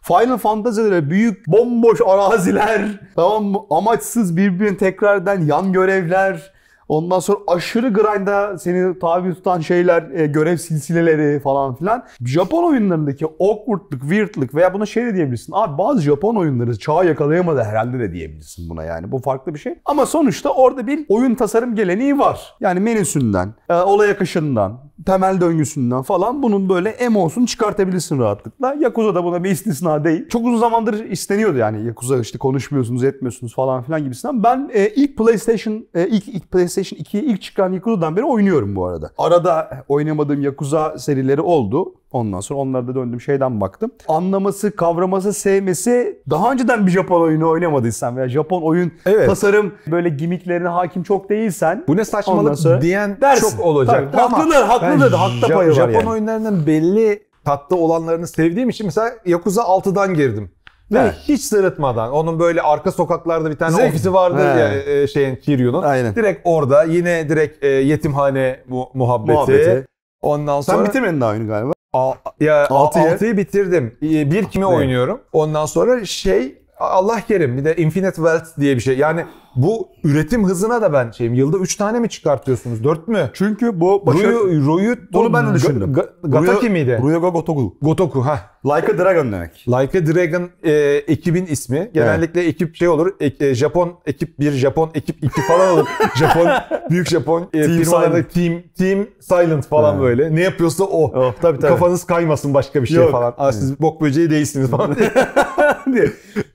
Final 0.02 0.36
Fantasy'de 0.38 1.10
büyük 1.10 1.46
bomboş 1.46 2.00
araziler, 2.06 3.00
tamam 3.16 3.44
mı? 3.44 3.58
Amaçsız 3.70 4.36
birbirini 4.36 4.76
tekrardan 4.76 5.40
yan 5.40 5.72
görevler, 5.72 6.52
Ondan 6.94 7.18
sonra 7.18 7.38
aşırı 7.46 7.88
grind'a 7.88 8.58
seni 8.58 8.98
tabi 8.98 9.34
tutan 9.34 9.60
şeyler, 9.60 10.10
e, 10.10 10.26
görev 10.26 10.56
silsileleri 10.56 11.40
falan 11.40 11.74
filan. 11.74 12.04
Japon 12.24 12.64
oyunlarındaki 12.64 13.26
awkwardlık, 13.26 14.00
weirdlık 14.00 14.54
veya 14.54 14.74
buna 14.74 14.86
şey 14.86 15.04
de 15.04 15.14
diyebilirsin. 15.14 15.52
Abi 15.56 15.78
bazı 15.78 16.02
Japon 16.02 16.36
oyunları 16.36 16.78
çağı 16.78 17.06
yakalayamadı 17.06 17.62
herhalde 17.62 17.98
de 17.98 18.12
diyebilirsin 18.12 18.70
buna 18.70 18.84
yani. 18.84 19.12
Bu 19.12 19.18
farklı 19.18 19.54
bir 19.54 19.58
şey. 19.58 19.74
Ama 19.84 20.06
sonuçta 20.06 20.50
orada 20.50 20.86
bir 20.86 21.06
oyun 21.08 21.34
tasarım 21.34 21.74
geleneği 21.74 22.18
var. 22.18 22.54
Yani 22.60 22.80
menüsünden, 22.80 23.54
e, 23.68 23.74
olay 23.74 24.10
akışından, 24.10 24.80
temel 25.06 25.40
döngüsünden 25.40 26.02
falan 26.02 26.42
bunun 26.42 26.68
böyle 26.68 26.88
emosunu 26.88 27.46
çıkartabilirsin 27.46 28.18
rahatlıkla. 28.18 28.74
Yakuza 28.80 29.14
da 29.14 29.24
buna 29.24 29.44
bir 29.44 29.50
istisna 29.50 30.04
değil. 30.04 30.28
Çok 30.28 30.46
uzun 30.46 30.58
zamandır 30.58 31.04
isteniyordu 31.04 31.58
yani 31.58 31.86
Yakuza 31.86 32.18
işte 32.18 32.38
konuşmuyorsunuz, 32.38 33.04
etmiyorsunuz 33.04 33.54
falan 33.54 33.82
filan 33.82 34.04
gibisinden. 34.04 34.42
Ben 34.42 34.70
e, 34.72 34.88
ilk 34.88 35.18
PlayStation 35.18 35.86
e, 35.94 36.08
ilk, 36.08 36.28
ilk 36.28 36.50
PlayStation 36.52 36.83
2'ye 36.92 37.22
ilk 37.22 37.42
çıkan 37.42 37.72
Yakuza'dan 37.72 38.16
beri 38.16 38.24
oynuyorum 38.24 38.76
bu 38.76 38.86
arada. 38.86 39.10
Arada 39.18 39.70
oynamadığım 39.88 40.42
Yakuza 40.42 40.98
serileri 40.98 41.40
oldu. 41.40 41.94
Ondan 42.12 42.40
sonra 42.40 42.60
onlarda 42.60 42.94
döndüm 42.94 43.20
şeyden 43.20 43.60
baktım. 43.60 43.90
Anlaması, 44.08 44.76
kavraması, 44.76 45.32
sevmesi 45.32 46.18
daha 46.30 46.52
önceden 46.52 46.86
bir 46.86 46.90
Japon 46.90 47.20
oyunu 47.20 47.50
oynamadıysan 47.50 48.16
veya 48.16 48.28
Japon 48.28 48.62
oyun 48.62 48.92
Evet. 49.06 49.28
tasarım 49.28 49.74
böyle 49.86 50.08
gimmicklerine 50.08 50.68
hakim 50.68 51.02
çok 51.02 51.30
değilsen 51.30 51.84
Bu 51.88 51.96
ne 51.96 52.04
saçmalık 52.04 52.58
sonra 52.58 52.82
diyen 52.82 53.20
dersin. 53.20 53.50
çok 53.56 53.66
olacak. 53.66 54.12
Tabii, 54.12 54.22
haklıdır, 54.22 54.62
haklıdır. 54.62 55.12
ben 55.12 55.16
Hakta 55.16 55.46
Ja- 55.48 55.54
payı 55.56 55.68
var 55.70 55.74
Japon 55.74 55.92
yani. 55.92 56.08
oyunlarının 56.10 56.66
belli 56.66 57.22
tatlı 57.44 57.76
olanlarını 57.76 58.26
sevdiğim 58.26 58.68
için 58.68 58.86
mesela 58.86 59.10
Yakuza 59.26 59.62
6'dan 59.62 60.14
girdim. 60.14 60.50
Ve 60.92 60.98
Evet. 60.98 61.14
hiç 61.28 61.40
sırıtmadan. 61.40 62.12
Onun 62.12 62.38
böyle 62.38 62.62
arka 62.62 62.92
sokaklarda 62.92 63.50
bir 63.50 63.56
tane 63.56 63.76
Zevk. 63.76 63.88
ofisi 63.88 64.12
vardır 64.12 64.38
He. 64.54 64.60
ya 64.60 64.74
e, 64.74 65.06
şeyin 65.06 65.36
Kiryu'nun. 65.36 65.82
Aynen. 65.82 66.14
Direkt 66.14 66.40
orada 66.44 66.82
yine 66.84 67.28
direkt 67.28 67.64
e, 67.64 67.68
yetimhane 67.68 68.60
mu- 68.68 68.88
muhabbeti. 68.94 69.32
Muhabbeti. 69.32 69.86
Ondan 70.22 70.60
Sen 70.60 70.74
sonra 70.74 70.86
bitirmedin 70.88 71.20
daha 71.20 71.30
oyunu 71.30 71.46
galiba. 71.48 71.72
A- 71.92 72.12
ya 72.40 72.66
Altıyı. 72.68 73.04
6'yı 73.04 73.36
bitirdim. 73.36 73.96
E, 74.02 74.30
Bir 74.30 74.44
kimi 74.44 74.64
Evet. 74.64 74.76
oynuyorum. 74.76 75.20
Ondan 75.32 75.66
sonra 75.66 76.04
şey 76.04 76.58
Allah 76.78 77.20
kerim 77.20 77.56
bir 77.56 77.64
de 77.64 77.76
Infinite 77.76 78.14
Wealth 78.14 78.60
diye 78.60 78.76
bir 78.76 78.80
şey. 78.80 78.98
Yani 78.98 79.24
bu 79.56 79.88
üretim 80.04 80.44
hızına 80.44 80.82
da 80.82 80.92
ben 80.92 81.10
şeyim. 81.10 81.34
Yılda 81.34 81.58
3 81.58 81.76
tane 81.76 82.00
mi 82.00 82.08
çıkartıyorsunuz? 82.08 82.84
4 82.84 83.08
mü? 83.08 83.30
Çünkü 83.34 83.80
bu 83.80 84.06
başarı... 84.06 84.32
Royu, 84.34 84.66
Royu 84.66 84.96
Bunu 85.12 85.32
ben 85.32 85.50
de 85.50 85.54
düşündüm. 85.54 85.92
Ga- 85.92 86.30
Gataki 86.30 86.70
miydi? 86.70 87.00
Ryoga 87.02 87.28
Gotoku. 87.28 87.76
Gotoku 87.82 88.26
ha. 88.26 88.40
Like 88.64 88.92
a 88.92 88.98
Dragon 88.98 89.32
demek. 89.32 89.68
Like 89.68 89.98
a 89.98 90.06
Dragon 90.06 90.50
e, 90.62 90.72
ekibin 91.08 91.46
ismi. 91.46 91.90
Genellikle 91.94 92.44
ekip 92.44 92.76
şey 92.76 92.88
olur. 92.88 93.12
e, 93.20 93.54
Japon 93.54 93.92
ekip 94.06 94.38
1, 94.40 94.52
Japon 94.52 94.90
ekip 94.94 95.24
2 95.24 95.40
falan 95.42 95.70
olur. 95.70 95.86
Japon 96.16 96.48
büyük 96.90 97.08
Japon 97.08 97.48
e, 97.52 97.62
Team 97.62 97.78
firmalarda 97.78 98.16
Silent. 98.16 98.34
team 98.34 98.62
team 98.78 99.06
silent 99.20 99.66
falan 99.66 99.94
Evet. 99.94 100.02
böyle. 100.04 100.34
Ne 100.34 100.40
yapıyorsa 100.40 100.84
o. 100.84 101.02
Oh, 101.02 101.32
tabii 101.42 101.58
tabii. 101.58 101.70
Kafanız 101.72 102.04
kaymasın 102.04 102.54
başka 102.54 102.82
bir 102.82 102.86
şey 102.86 102.96
Yok. 102.96 103.10
falan. 103.10 103.34
Aa, 103.38 103.52
siz 103.52 103.80
bok 103.80 104.00
böceği 104.00 104.30
değilsiniz 104.30 104.70
falan. 104.70 104.96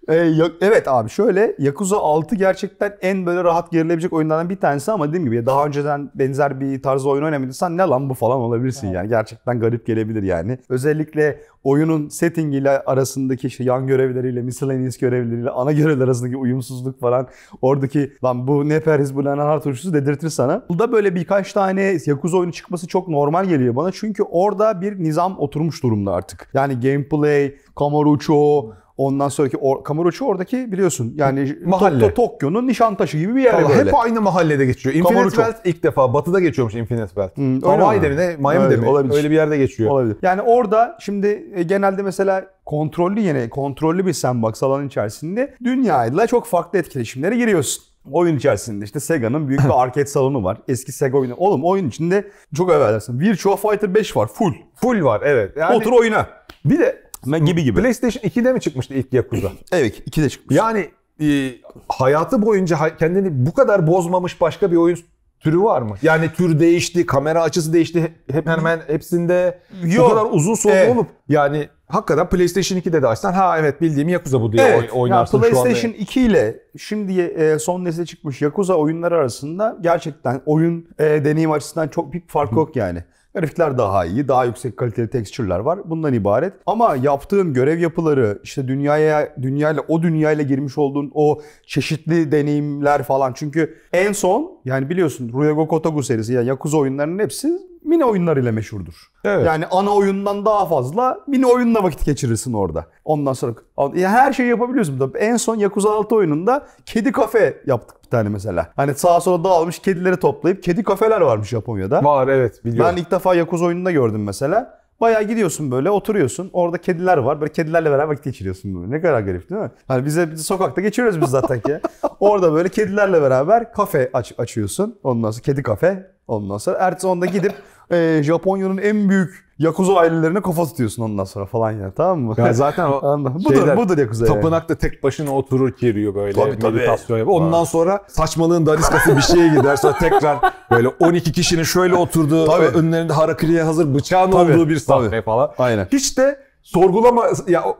Ee, 0.07 0.15
ya- 0.15 0.51
evet 0.61 0.87
abi 0.87 1.09
şöyle 1.09 1.55
Yakuza 1.59 1.97
6 1.97 2.35
gerçekten 2.35 2.93
en 3.01 3.25
böyle 3.25 3.43
rahat 3.43 3.71
gerilebilecek 3.71 4.13
oyunlardan 4.13 4.49
bir 4.49 4.55
tanesi 4.55 4.91
ama 4.91 5.07
dediğim 5.09 5.25
gibi 5.25 5.45
daha 5.45 5.65
önceden 5.65 6.11
benzer 6.15 6.59
bir 6.59 6.81
tarzda 6.81 7.09
oyun 7.09 7.23
oynamadıysan 7.23 7.77
ne 7.77 7.81
lan 7.81 8.09
bu 8.09 8.13
falan 8.13 8.37
olabilirsin 8.37 8.87
yani. 8.87 9.09
Gerçekten 9.09 9.59
garip 9.59 9.85
gelebilir 9.85 10.23
yani. 10.23 10.57
Özellikle 10.69 11.41
oyunun 11.63 12.07
setting 12.09 12.55
ile 12.55 12.69
arasındaki 12.69 13.47
işte 13.47 13.63
yan 13.63 13.87
görevleriyle, 13.87 14.41
miscellaneous 14.41 14.97
görevleriyle 14.97 15.49
ana 15.49 15.71
görevler 15.71 16.03
arasındaki 16.05 16.37
uyumsuzluk 16.37 16.99
falan 16.99 17.27
oradaki 17.61 18.13
lan 18.23 18.47
bu 18.47 18.69
ne 18.69 18.79
periz 18.79 19.15
bu 19.15 19.23
ne 19.25 19.29
anar 19.29 19.61
turşusu 19.63 19.93
dedirtir 19.93 20.29
sana. 20.29 20.63
Burada 20.69 20.91
böyle 20.91 21.15
birkaç 21.15 21.53
tane 21.53 21.97
Yakuza 22.05 22.37
oyunu 22.37 22.51
çıkması 22.51 22.87
çok 22.87 23.07
normal 23.07 23.45
geliyor 23.45 23.75
bana 23.75 23.91
çünkü 23.91 24.23
orada 24.23 24.81
bir 24.81 24.99
nizam 25.03 25.39
oturmuş 25.39 25.83
durumda 25.83 26.11
artık. 26.13 26.49
Yani 26.53 26.79
gameplay, 26.79 27.55
Kamurocho, 27.77 28.71
Ondan 28.99 29.29
sonraki 29.29 29.57
or, 29.57 29.83
Kamurocho 29.83 30.25
oradaki 30.25 30.71
biliyorsun 30.71 31.13
yani 31.17 31.55
Mahalle. 31.65 32.05
To- 32.05 32.13
Tokyo'nun 32.13 32.67
Nişantaşı 32.67 33.17
gibi 33.17 33.35
bir 33.35 33.41
yer 33.43 33.53
Vallahi 33.53 33.77
böyle. 33.77 33.89
hep 33.89 33.95
aynı 33.95 34.21
mahallede 34.21 34.65
geçiyor. 34.65 34.95
Infinite 34.95 35.13
Kamurocho. 35.15 35.35
Wealth 35.35 35.59
ilk 35.67 35.83
defa 35.83 36.13
batıda 36.13 36.39
geçiyormuş 36.39 36.75
Infinite 36.75 37.07
Wealth. 37.07 37.37
Hmm, 37.37 37.61
Hawaii'de 37.61 38.09
mi? 38.09 38.17
ne? 38.17 38.35
Miami'de 38.39 38.75
mi? 38.77 38.87
olabilir. 38.89 39.13
Öyle 39.15 39.29
bir 39.29 39.35
yerde 39.35 39.57
geçiyor. 39.57 39.91
Olabilir. 39.91 40.17
Yani 40.21 40.41
orada 40.41 40.97
şimdi 40.99 41.51
e, 41.55 41.63
genelde 41.63 42.01
mesela 42.01 42.45
kontrollü 42.65 43.19
yine 43.19 43.49
kontrollü 43.49 44.05
bir 44.05 44.13
sandbox 44.13 44.63
alanın 44.63 44.87
içerisinde 44.87 45.53
dünyayla 45.63 46.27
çok 46.27 46.45
farklı 46.45 46.79
etkileşimlere 46.79 47.35
giriyorsun. 47.37 47.83
Oyun 48.11 48.35
içerisinde 48.37 48.85
işte 48.85 48.99
Sega'nın 48.99 49.47
büyük 49.47 49.63
bir 49.63 49.69
arcade 49.83 50.05
salonu 50.05 50.43
var. 50.43 50.57
Eski 50.67 50.91
Sega 50.91 51.17
oyunu. 51.17 51.33
Oğlum 51.37 51.63
oyun 51.65 51.87
içinde 51.87 52.27
çok 52.55 52.71
evveldersin. 52.71 53.19
Virtua 53.19 53.55
Fighter 53.55 53.95
5 53.95 54.17
var 54.17 54.27
full. 54.27 54.53
Full 54.75 55.03
var 55.03 55.21
evet. 55.25 55.57
Yani 55.57 55.75
Otur 55.75 55.91
oyna. 55.91 56.27
bir 56.65 56.79
de 56.79 57.08
gibi 57.25 57.63
gibi. 57.63 57.81
PlayStation 57.81 58.23
2'de 58.23 58.53
mi 58.53 58.61
çıkmıştı 58.61 58.93
ilk 58.93 59.13
Yakuza? 59.13 59.51
Evet 59.71 60.01
2 60.05 60.21
de 60.23 60.29
çıkmış. 60.29 60.57
Yani 60.57 60.87
e, 61.21 61.51
hayatı 61.89 62.41
boyunca 62.45 62.97
kendini 62.97 63.45
bu 63.45 63.53
kadar 63.53 63.87
bozmamış 63.87 64.41
başka 64.41 64.71
bir 64.71 64.77
oyun 64.77 64.97
türü 65.39 65.59
var 65.61 65.81
mı? 65.81 65.95
Yani 66.01 66.33
tür 66.33 66.59
değişti, 66.59 67.05
kamera 67.05 67.41
açısı 67.41 67.73
değişti. 67.73 68.13
Hep 68.31 68.47
hemen 68.47 68.79
hepsinde 68.87 69.59
Yok. 69.83 70.05
o 70.05 70.09
kadar 70.09 70.27
uzun 70.31 70.53
soluklu 70.53 70.77
Evet. 70.79 70.95
olup 70.95 71.07
yani 71.29 71.69
hakikaten 71.87 72.29
PlayStation 72.29 72.79
2'de 72.79 73.01
de 73.01 73.07
açsan 73.07 73.33
ha 73.33 73.59
evet 73.59 73.81
bildiğim 73.81 74.09
Yakuza 74.09 74.41
bu 74.41 74.51
diye 74.51 74.63
Evet. 74.63 74.79
oy- 74.93 75.01
oynarsın 75.01 75.37
yani 75.37 75.49
şu 75.51 75.57
anda. 75.59 75.63
PlayStation 75.63 75.91
2 75.99 76.21
ile 76.21 76.59
şimdi 76.77 77.21
e, 77.21 77.59
son 77.59 77.85
nesle 77.85 78.05
çıkmış 78.05 78.41
Yakuza 78.41 78.73
oyunları 78.73 79.15
arasında 79.17 79.77
gerçekten 79.81 80.41
oyun 80.45 80.87
e, 80.99 81.03
deneyim 81.05 81.51
açısından 81.51 81.87
çok 81.87 82.13
bir 82.13 82.21
fark 82.27 82.51
yok 82.51 82.75
yani. 82.75 83.03
Grafikler 83.35 83.77
daha 83.77 84.05
iyi, 84.05 84.27
daha 84.27 84.45
yüksek 84.45 84.77
kaliteli 84.77 85.09
texture'lar 85.09 85.59
var. 85.59 85.79
Bundan 85.89 86.13
ibaret. 86.13 86.53
Ama 86.65 86.95
yaptığın 86.95 87.53
görev 87.53 87.79
yapıları, 87.79 88.39
işte 88.43 88.67
dünyaya, 88.67 89.35
dünyayla 89.41 89.83
o 89.87 90.01
dünyayla 90.01 90.43
girmiş 90.43 90.77
olduğun 90.77 91.11
o 91.13 91.41
çeşitli 91.65 92.31
deneyimler 92.31 93.03
falan. 93.03 93.33
Çünkü 93.35 93.75
en 93.93 94.11
son 94.11 94.51
yani 94.65 94.89
biliyorsun 94.89 95.41
Ryogo 95.41 95.67
Kotogu 95.67 96.03
serisi 96.03 96.33
yani 96.33 96.47
Yakuza 96.47 96.77
oyunlarının 96.77 97.23
hepsi 97.23 97.59
mini 97.89 98.05
oyunlar 98.05 98.37
ile 98.37 98.51
meşhurdur. 98.51 98.93
Evet. 99.23 99.45
Yani 99.45 99.65
ana 99.71 99.95
oyundan 99.95 100.45
daha 100.45 100.65
fazla 100.65 101.19
mini 101.27 101.45
oyunla 101.45 101.83
vakit 101.83 102.05
geçirirsin 102.05 102.53
orada. 102.53 102.85
Ondan 103.05 103.33
sonra 103.33 103.53
ya 103.95 104.09
her 104.09 104.33
şeyi 104.33 104.49
yapabiliyorsun. 104.49 104.99
Tabii 104.99 105.17
En 105.17 105.37
son 105.37 105.55
Yakuza 105.55 105.89
6 105.89 106.15
oyununda 106.15 106.67
kedi 106.85 107.11
kafe 107.11 107.61
yaptık 107.65 107.97
bir 108.03 108.09
tane 108.09 108.29
mesela. 108.29 108.71
Hani 108.75 108.95
sağa 108.95 109.19
sola 109.21 109.43
dağılmış 109.43 109.79
kedileri 109.79 110.17
toplayıp 110.17 110.63
kedi 110.63 110.83
kafeler 110.83 111.21
varmış 111.21 111.49
Japonya'da. 111.49 112.03
Var 112.03 112.27
evet 112.27 112.65
biliyorum. 112.65 112.91
Ben 112.95 113.01
ilk 113.01 113.11
defa 113.11 113.35
Yakuza 113.35 113.65
oyununda 113.65 113.91
gördüm 113.91 114.23
mesela. 114.23 114.79
Bayağı 115.01 115.23
gidiyorsun 115.23 115.71
böyle 115.71 115.89
oturuyorsun. 115.89 116.49
Orada 116.53 116.77
kediler 116.77 117.17
var. 117.17 117.41
Böyle 117.41 117.51
kedilerle 117.51 117.91
beraber 117.91 118.07
vakit 118.11 118.23
geçiriyorsun 118.23 118.81
böyle. 118.81 118.91
Ne 118.91 119.01
kadar 119.01 119.21
garip 119.21 119.49
değil 119.49 119.61
mi? 119.61 119.71
Hani 119.87 120.05
bize 120.05 120.31
biz 120.31 120.45
sokakta 120.45 120.81
geçiriyoruz 120.81 121.21
biz 121.21 121.29
zaten 121.29 121.59
ki. 121.59 121.79
Orada 122.19 122.53
böyle 122.53 122.69
kedilerle 122.69 123.21
beraber 123.21 123.73
kafe 123.73 124.09
aç, 124.13 124.33
açıyorsun. 124.37 124.99
Ondan 125.03 125.31
sonra 125.31 125.41
kedi 125.41 125.63
kafe. 125.63 126.11
Ondan 126.29 126.57
sonra 126.57 126.77
ertesi 126.79 127.07
onda 127.07 127.25
gidip 127.25 127.53
e, 127.91 128.19
Japonya'nın 128.23 128.77
en 128.77 129.09
büyük 129.09 129.49
Yakuza 129.59 129.95
ailelerine 129.95 130.41
kafa 130.41 130.65
tutuyorsun 130.65 131.03
ondan 131.03 131.23
sonra 131.23 131.45
falan 131.45 131.71
ya 131.71 131.91
tamam 131.91 132.19
mı? 132.19 132.33
Ya 132.37 132.53
zaten 132.53 132.85
o 132.85 132.99
Anladım. 133.07 133.41
Budur, 133.45 133.55
şeyler, 133.55 133.77
budur 133.77 133.97
Yakuza 133.97 134.25
yani. 134.25 134.35
tapınakta 134.35 134.75
tek 134.75 135.03
başına 135.03 135.31
oturur 135.35 135.73
giriyor 135.77 136.15
böyle 136.15 136.33
Tabii, 136.33 136.59
tabii. 136.59 136.75
meditasyon 136.75 137.17
yapıyor. 137.17 137.37
Ondan 137.41 137.63
sonra 137.63 138.03
saçmalığın 138.07 138.65
daniskası 138.65 139.17
bir 139.17 139.21
şeye 139.21 139.47
gider. 139.47 139.75
Sonra 139.75 139.97
tekrar 139.97 140.37
böyle 140.71 140.87
12 140.87 141.31
kişinin 141.31 141.63
şöyle 141.63 141.95
oturduğu, 141.95 142.45
Tabii. 142.45 142.65
önlerinde 142.65 143.13
harakiriye 143.13 143.63
hazır 143.63 143.95
bıçağın 143.95 144.31
Tabii, 144.31 144.53
olduğu 144.53 144.69
bir 144.69 144.77
sahne 144.79 145.09
tabii. 145.09 145.21
falan. 145.21 145.51
Aynen. 145.57 145.87
Hiç 145.91 146.17
de 146.17 146.39
sorgulama 146.63 147.25
ya 147.47 147.63
o, 147.65 147.77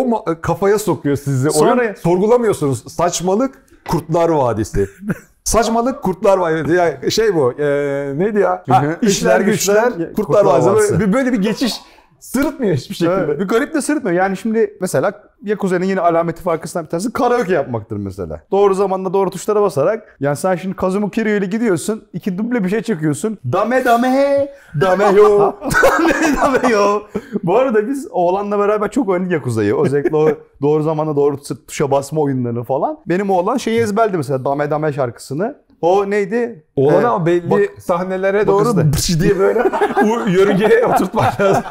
o 0.00 0.24
kafaya 0.42 0.78
sokuyor 0.78 1.16
sizi. 1.16 1.50
Sonra- 1.50 1.80
Oyun 1.80 1.94
sorgulamıyorsunuz. 1.94 2.92
Saçmalık 2.92 3.62
Kurtlar 3.88 4.28
Vadisi. 4.28 4.88
Saçmalık 5.44 6.02
Kurtlar 6.02 6.38
Vadisi. 6.38 6.74
Ya 6.74 7.10
şey 7.10 7.34
bu. 7.34 7.52
e, 7.52 7.64
neydi 8.18 8.38
ya? 8.40 8.64
Ha, 8.68 8.84
işler 9.02 9.40
güçler, 9.40 10.14
Kurtlar. 10.16 10.44
Vadisi. 10.44 10.92
Böyle, 11.00 11.12
böyle 11.12 11.32
bir 11.32 11.42
geçiş 11.42 11.72
sırıtmıyor 12.24 12.76
hiçbir 12.76 12.94
şekilde. 12.94 13.14
Evet, 13.14 13.40
bir 13.40 13.48
garip 13.48 13.74
de 13.74 13.82
sırıtmıyor. 13.82 14.16
Yani 14.16 14.36
şimdi 14.36 14.76
mesela 14.80 15.22
Yakuza'nın 15.42 15.84
yine 15.84 16.00
alameti 16.00 16.42
farkından 16.42 16.84
bir 16.84 16.90
tanesi 16.90 17.12
karaoke 17.12 17.52
yapmaktır 17.52 17.96
mesela. 17.96 18.40
Doğru 18.50 18.74
zamanda 18.74 19.12
doğru 19.12 19.30
tuşlara 19.30 19.62
basarak. 19.62 20.16
Yani 20.20 20.36
sen 20.36 20.56
şimdi 20.56 20.76
Kazumu 20.76 21.10
Kiryu 21.10 21.36
ile 21.36 21.46
gidiyorsun. 21.46 22.04
iki 22.12 22.38
duble 22.38 22.64
bir 22.64 22.68
şey 22.68 22.82
çekiyorsun. 22.82 23.38
Dame 23.52 23.84
dame 23.84 24.48
dame 24.80 25.04
yo. 25.04 25.38
dame 25.98 26.12
dame 26.42 26.72
yo. 26.72 27.00
Bu 27.42 27.56
arada 27.58 27.88
biz 27.88 28.08
oğlanla 28.10 28.58
beraber 28.58 28.90
çok 28.90 29.08
oynadık 29.08 29.32
Yakuza'yı. 29.32 29.76
Özellikle 29.80 30.16
o 30.16 30.28
doğru 30.62 30.82
zamanda 30.82 31.16
doğru 31.16 31.36
tuş- 31.36 31.66
tuşa 31.66 31.90
basma 31.90 32.20
oyunlarını 32.20 32.62
falan. 32.64 32.98
Benim 33.06 33.30
oğlan 33.30 33.56
şeyi 33.56 33.80
ezberledi 33.80 34.16
mesela 34.16 34.44
Dame 34.44 34.70
dame 34.70 34.92
şarkısını. 34.92 35.54
O 35.84 36.10
neydi? 36.10 36.64
Oğlan 36.76 37.02
Ee, 37.02 37.06
ama 37.06 37.26
belli 37.26 37.50
bak- 37.50 37.60
sahnelere 37.78 38.46
doğru 38.46 38.76
bıç 38.76 39.20
diye 39.20 39.38
böyle 39.38 39.60
u- 40.04 40.28
yörüngeye 40.30 40.86
oturtman 40.86 41.24
lazım. 41.40 41.62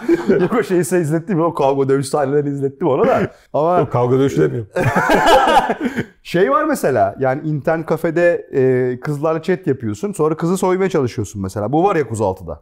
Yok 0.41 0.53
o 0.59 0.63
şeyi 0.63 0.79
izlettim. 0.81 1.41
O 1.41 1.53
kavga 1.53 1.89
dövüş 1.89 2.07
sahnelerini 2.07 2.49
izlettim 2.49 2.87
ona 2.87 3.07
da. 3.07 3.31
Ama 3.53 3.89
Kavga 3.89 4.19
dövüşü 4.19 4.41
demiyorum. 4.41 4.69
Şey 6.23 6.51
var 6.51 6.63
mesela 6.63 7.15
yani 7.19 7.47
internet 7.47 7.85
kafede 7.85 8.47
e, 8.53 8.99
kızlarla 8.99 9.41
chat 9.41 9.67
yapıyorsun. 9.67 10.11
Sonra 10.13 10.37
kızı 10.37 10.57
soymaya 10.57 10.89
çalışıyorsun 10.89 11.41
mesela. 11.41 11.71
Bu 11.71 11.83
var 11.83 11.95
ya 11.95 12.07
Kuz 12.07 12.19
6'da. 12.19 12.61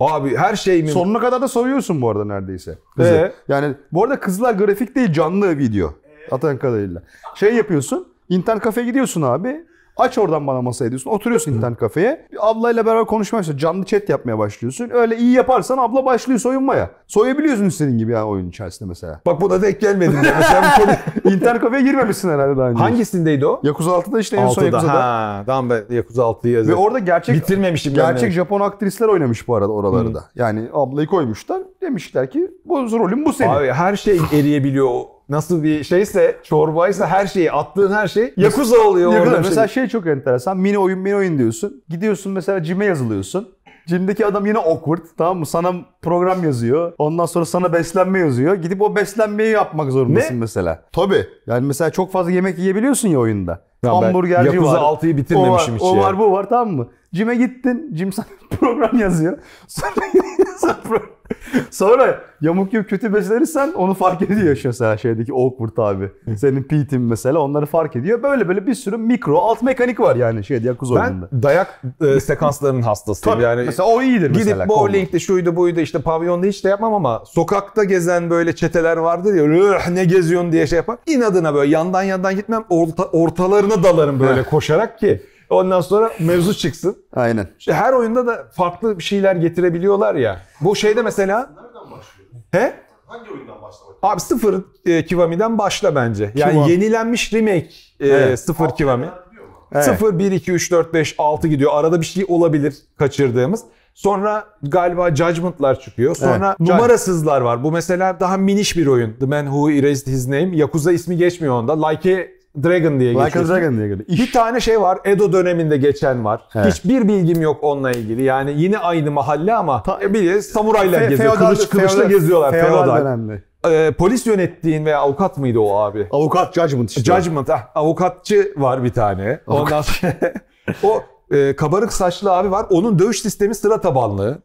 Abi 0.00 0.36
her 0.36 0.56
şey 0.56 0.82
mi? 0.82 0.88
Sonuna 0.88 1.20
kadar 1.20 1.42
da 1.42 1.48
soyuyorsun 1.48 2.02
bu 2.02 2.10
arada 2.10 2.24
neredeyse. 2.24 2.78
Kızı. 2.96 3.08
Ee? 3.14 3.32
Yani 3.48 3.74
bu 3.92 4.04
arada 4.04 4.20
kızlar 4.20 4.54
grafik 4.54 4.94
değil 4.96 5.12
canlı 5.12 5.58
video. 5.58 5.94
Atan 6.30 6.58
kadarıyla. 6.58 7.02
Şey 7.34 7.54
yapıyorsun. 7.54 8.08
internet 8.28 8.62
kafeye 8.62 8.86
gidiyorsun 8.86 9.22
abi. 9.22 9.64
Aç 9.96 10.18
oradan 10.18 10.46
bana 10.46 10.62
masaya 10.62 10.90
diyorsun. 10.90 11.10
Oturuyorsun 11.10 11.52
internet 11.52 11.78
kafeye. 11.78 12.26
Bir 12.32 12.50
ablayla 12.50 12.86
beraber 12.86 13.04
konuşmaya 13.04 13.38
başlıyorsun. 13.38 13.58
Canlı 13.58 13.84
chat 13.84 14.08
yapmaya 14.08 14.38
başlıyorsun. 14.38 14.90
Öyle 14.92 15.16
iyi 15.16 15.32
yaparsan 15.32 15.78
abla 15.78 16.04
başlıyor 16.04 16.40
soyunmaya. 16.40 16.90
Soyabiliyorsun 17.06 17.64
istediğin 17.64 17.98
gibi 17.98 18.12
ya 18.12 18.26
oyun 18.26 18.48
içerisinde 18.48 18.88
mesela. 18.88 19.20
Bak 19.26 19.40
buna 19.40 19.62
denk 19.62 19.80
gelmedim. 19.80 20.22
Ya. 20.24 20.34
Mesela 20.38 20.62
bu 20.62 20.82
konu... 20.82 21.34
internet 21.34 21.60
kafeye 21.60 21.82
girmemişsin 21.82 22.30
herhalde 22.30 22.56
daha 22.56 22.68
önce. 22.68 22.82
Hangisindeydi 22.82 23.46
o? 23.46 23.60
Yakuza 23.62 23.90
6'da 23.90 24.20
işte 24.20 24.36
en 24.36 24.48
son 24.48 24.62
6'da. 24.62 24.66
Yakuza'da. 24.66 24.94
Ha, 24.94 25.42
tamam 25.46 25.70
ben 25.70 25.94
Yakuza 25.94 26.22
6'yı 26.22 26.52
Ve 26.52 26.58
yazıyorum. 26.58 26.84
orada 26.84 26.98
gerçek 26.98 27.34
Bitirmemişim 27.36 27.94
Gerçek 27.94 28.28
de. 28.28 28.32
Japon 28.32 28.60
aktrisler 28.60 29.08
oynamış 29.08 29.48
bu 29.48 29.54
arada 29.56 29.72
oraları 29.72 30.14
da. 30.14 30.24
Yani 30.34 30.68
ablayı 30.72 31.06
koymuşlar. 31.06 31.62
Demişler 31.80 32.30
ki 32.30 32.50
bu 32.64 32.76
rolün 32.76 33.24
bu 33.24 33.32
senin. 33.32 33.50
Abi 33.50 33.66
her 33.66 33.96
şey 33.96 34.20
eriyebiliyor. 34.32 35.00
Nasıl 35.32 35.62
bir 35.62 35.84
şeyse, 35.84 36.36
çorbaysa 36.42 37.06
her 37.06 37.26
şeyi, 37.26 37.52
attığın 37.52 37.92
her 37.92 38.08
şey 38.08 38.34
Yakuza 38.36 38.76
oluyor 38.78 39.12
Yakında 39.12 39.30
orada. 39.30 39.48
mesela 39.48 39.68
şey 39.68 39.86
çok 39.86 40.06
enteresan. 40.06 40.56
Mini 40.56 40.78
oyun 40.78 40.98
mini 40.98 41.16
oyun 41.16 41.38
diyorsun. 41.38 41.82
Gidiyorsun 41.88 42.32
mesela 42.32 42.62
Cim'e 42.62 42.84
yazılıyorsun. 42.84 43.48
Cim'deki 43.86 44.26
adam 44.26 44.46
yine 44.46 44.58
awkward 44.58 45.04
tamam 45.18 45.38
mı? 45.38 45.46
Sana 45.46 45.72
program 46.02 46.44
yazıyor. 46.44 46.92
Ondan 46.98 47.26
sonra 47.26 47.44
sana 47.44 47.72
beslenme 47.72 48.18
yazıyor. 48.18 48.54
Gidip 48.54 48.82
o 48.82 48.96
beslenmeyi 48.96 49.50
yapmak 49.52 49.92
zorundasın 49.92 50.34
Ne? 50.34 50.38
mesela. 50.38 50.82
Tabii. 50.92 51.26
Yani 51.46 51.66
mesela 51.66 51.90
çok 51.90 52.12
fazla 52.12 52.30
yemek 52.30 52.58
yiyebiliyorsun 52.58 53.08
ya 53.08 53.18
oyunda. 53.18 53.52
Ya 53.52 53.58
ben 53.82 53.88
Hamburgerci 54.02 54.56
Yakuza 54.56 54.72
var. 54.72 54.98
6'yı 54.98 55.14
o 55.14 55.16
bitirmemişim 55.16 55.74
var, 55.74 55.80
hiç 55.80 55.82
o 55.82 55.96
ya. 55.96 56.02
var 56.02 56.18
bu 56.18 56.32
var 56.32 56.48
tamam 56.48 56.74
mı? 56.74 56.88
Cim'e 57.14 57.34
gittin. 57.34 57.90
Cim 57.94 58.12
sana 58.12 58.26
program 58.60 58.98
yazıyor. 58.98 59.38
Sonra, 59.68 59.90
sonra, 60.60 61.02
sonra 61.70 62.20
yamuk 62.40 62.72
yumuk 62.72 62.90
kötü 62.90 63.14
beslenirsen 63.14 63.72
onu 63.72 63.94
fark 63.94 64.22
ediyor 64.22 64.60
mesela 64.64 64.96
şeydeki 64.96 65.32
awkward 65.32 65.76
abi. 65.76 66.10
Senin 66.36 66.62
Pete'in 66.62 67.02
mesela 67.02 67.38
onları 67.38 67.66
fark 67.66 67.96
ediyor. 67.96 68.22
Böyle 68.22 68.48
böyle 68.48 68.66
bir 68.66 68.74
sürü 68.74 68.96
mikro 68.96 69.38
alt 69.38 69.62
mekanik 69.62 70.00
var 70.00 70.16
yani 70.16 70.44
şeyde 70.44 70.66
Yakuza 70.66 70.94
oyununda. 70.94 71.28
Ben 71.32 71.42
dayak 71.42 71.82
e, 72.00 72.20
sekanslarının 72.20 72.82
hastasıyım. 72.82 73.34
Tabii. 73.34 73.44
Yani 73.44 73.62
mesela 73.66 73.88
o 73.88 74.02
iyidir 74.02 74.26
Gidip 74.30 74.46
mesela. 74.46 74.68
bowling'de 74.68 75.18
şuydu 75.20 75.56
buydu 75.56 75.80
işte 75.80 75.98
pavyonda 75.98 76.46
hiç 76.46 76.64
de 76.64 76.68
yapmam 76.68 76.94
ama 76.94 77.22
sokakta 77.26 77.84
gezen 77.84 78.30
böyle 78.30 78.54
çeteler 78.56 78.96
vardır 78.96 79.34
ya 79.34 79.44
"Üh, 79.44 79.88
ne 79.90 80.04
geziyorsun 80.04 80.52
diye 80.52 80.66
şey 80.66 80.76
yapar. 80.76 80.98
İnadına 81.06 81.54
böyle 81.54 81.70
yandan 81.70 82.02
yandan 82.02 82.36
gitmem 82.36 82.64
orta, 82.70 83.04
ortalarına 83.04 83.82
dalarım 83.82 84.20
böyle 84.20 84.42
koşarak 84.42 84.98
ki 84.98 85.22
ondan 85.52 85.80
sonra 85.80 86.10
mevzu 86.20 86.54
çıksın. 86.54 86.96
Aynen. 87.14 87.48
İşte 87.58 87.72
her 87.72 87.92
oyunda 87.92 88.26
da 88.26 88.46
farklı 88.56 88.98
bir 88.98 89.02
şeyler 89.02 89.36
getirebiliyorlar 89.36 90.14
ya. 90.14 90.40
Bu 90.60 90.76
şeyde 90.76 91.02
mesela 91.02 91.38
Nereden 91.38 91.90
başlıyor? 91.90 92.28
he? 92.52 92.74
Hangi 93.06 93.30
oyundan 93.30 93.62
başlamak? 93.62 93.96
Abi 94.02 94.20
sıfır 94.20 94.64
e, 94.86 95.04
Kiwami'den 95.04 95.58
başla 95.58 95.94
bence. 95.94 96.32
Yani 96.34 96.50
Kiwami. 96.52 96.70
yenilenmiş 96.72 97.32
remake 97.34 97.68
e, 98.00 98.08
Evet. 98.08 98.40
sıfır 98.40 98.68
Kiwami. 98.76 99.06
Biliyor 99.30 99.46
musun? 99.46 99.62
Evet. 99.72 99.84
0, 99.84 100.18
1, 100.18 100.32
2, 100.32 100.52
3, 100.52 100.72
4, 100.72 100.94
5, 100.94 101.14
6 101.18 101.48
gidiyor. 101.48 101.70
Arada 101.74 102.00
bir 102.00 102.06
şey 102.06 102.24
olabilir 102.28 102.74
kaçırdığımız. 102.98 103.64
Sonra 103.94 104.44
galiba 104.62 105.14
Judgment'lar 105.14 105.80
çıkıyor. 105.80 106.16
Sonra 106.16 106.46
Evet. 106.58 106.60
numarasızlar 106.70 107.40
var. 107.40 107.64
Bu 107.64 107.72
mesela 107.72 108.20
daha 108.20 108.36
miniş 108.36 108.76
bir 108.76 108.86
oyun. 108.86 109.16
The 109.20 109.26
Man 109.26 109.44
Who 109.44 109.70
Erased 109.70 110.06
His 110.06 110.26
Name. 110.28 110.56
Yakuza 110.56 110.92
ismi 110.92 111.16
geçmiyor 111.16 111.54
onda. 111.54 111.86
Like 111.88 112.32
Dragon 112.64 113.00
diye 113.00 113.14
Like 113.14 113.38
a 113.40 113.48
Dragon 113.48 113.76
diye 113.76 113.88
geliyor. 113.88 114.08
Bir 114.08 114.32
tane 114.32 114.60
şey 114.60 114.80
var. 114.80 114.98
Edo 115.04 115.32
döneminde 115.32 115.76
geçen 115.76 116.24
var. 116.24 116.40
Evet. 116.54 116.66
Hiçbir 116.66 117.08
bilgim 117.08 117.40
yok 117.42 117.58
onunla 117.62 117.90
ilgili. 117.90 118.22
Yani 118.22 118.54
yine 118.56 118.78
aynı 118.78 119.10
mahalle 119.10 119.54
ama 119.54 119.82
Ta- 119.82 119.98
e, 120.02 120.14
bir 120.14 120.40
samuraylar 120.40 121.00
Fe- 121.02 121.08
geziyor. 121.08 121.34
feodal- 121.34 121.38
Kılıç, 121.46 121.68
kılıçla 121.68 122.02
feodal- 122.02 122.08
geziyorlar. 122.08 122.50
feodal 122.50 122.84
Feodal. 122.84 123.00
dönemde. 123.00 123.42
Ee, 123.70 123.92
polis 123.98 124.26
yönettiğin 124.26 124.84
veya 124.86 124.98
avukat 124.98 125.38
mıydı 125.38 125.58
o 125.58 125.76
abi? 125.78 126.08
Avukat 126.10 126.54
Judgment 126.54 126.90
işte. 126.90 127.02
Judgment. 127.22 127.50
ah, 127.50 127.62
avukatçı 127.74 128.52
var 128.56 128.84
bir 128.84 128.92
tane. 128.92 129.40
Ondan 129.46 129.82
sonra 129.82 130.12
o 130.82 131.02
e, 131.34 131.56
kabarık 131.56 131.92
saçlı 131.92 132.32
abi 132.32 132.50
var. 132.50 132.66
Onun 132.70 132.98
dövüş 132.98 133.22
sistemi 133.22 133.54
sıra 133.54 133.80
tabanlı. 133.80 134.42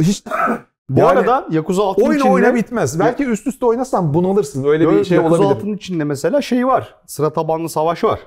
Hiç 0.00 0.24
Bu 0.88 1.00
Yani 1.00 1.08
arada 1.08 1.46
Yakuza 1.50 1.82
6'nın 1.82 2.06
oyun 2.06 2.18
içinde... 2.18 2.32
oyna 2.32 2.54
bitmez. 2.54 3.00
Belki 3.00 3.24
üst 3.24 3.46
üste 3.46 3.66
oynasan 3.66 4.14
bunalırsın. 4.14 4.64
Öyle 4.64 4.90
bir 4.90 5.04
şey 5.04 5.16
Yakuza 5.16 5.42
olabilir. 5.42 5.64
6'nın 5.64 5.76
içinde 5.76 6.04
mesela 6.04 6.42
şey 6.42 6.66
var. 6.66 6.94
Sıra 7.06 7.30
tabanlı 7.32 7.68
savaş 7.68 8.04
var. 8.04 8.20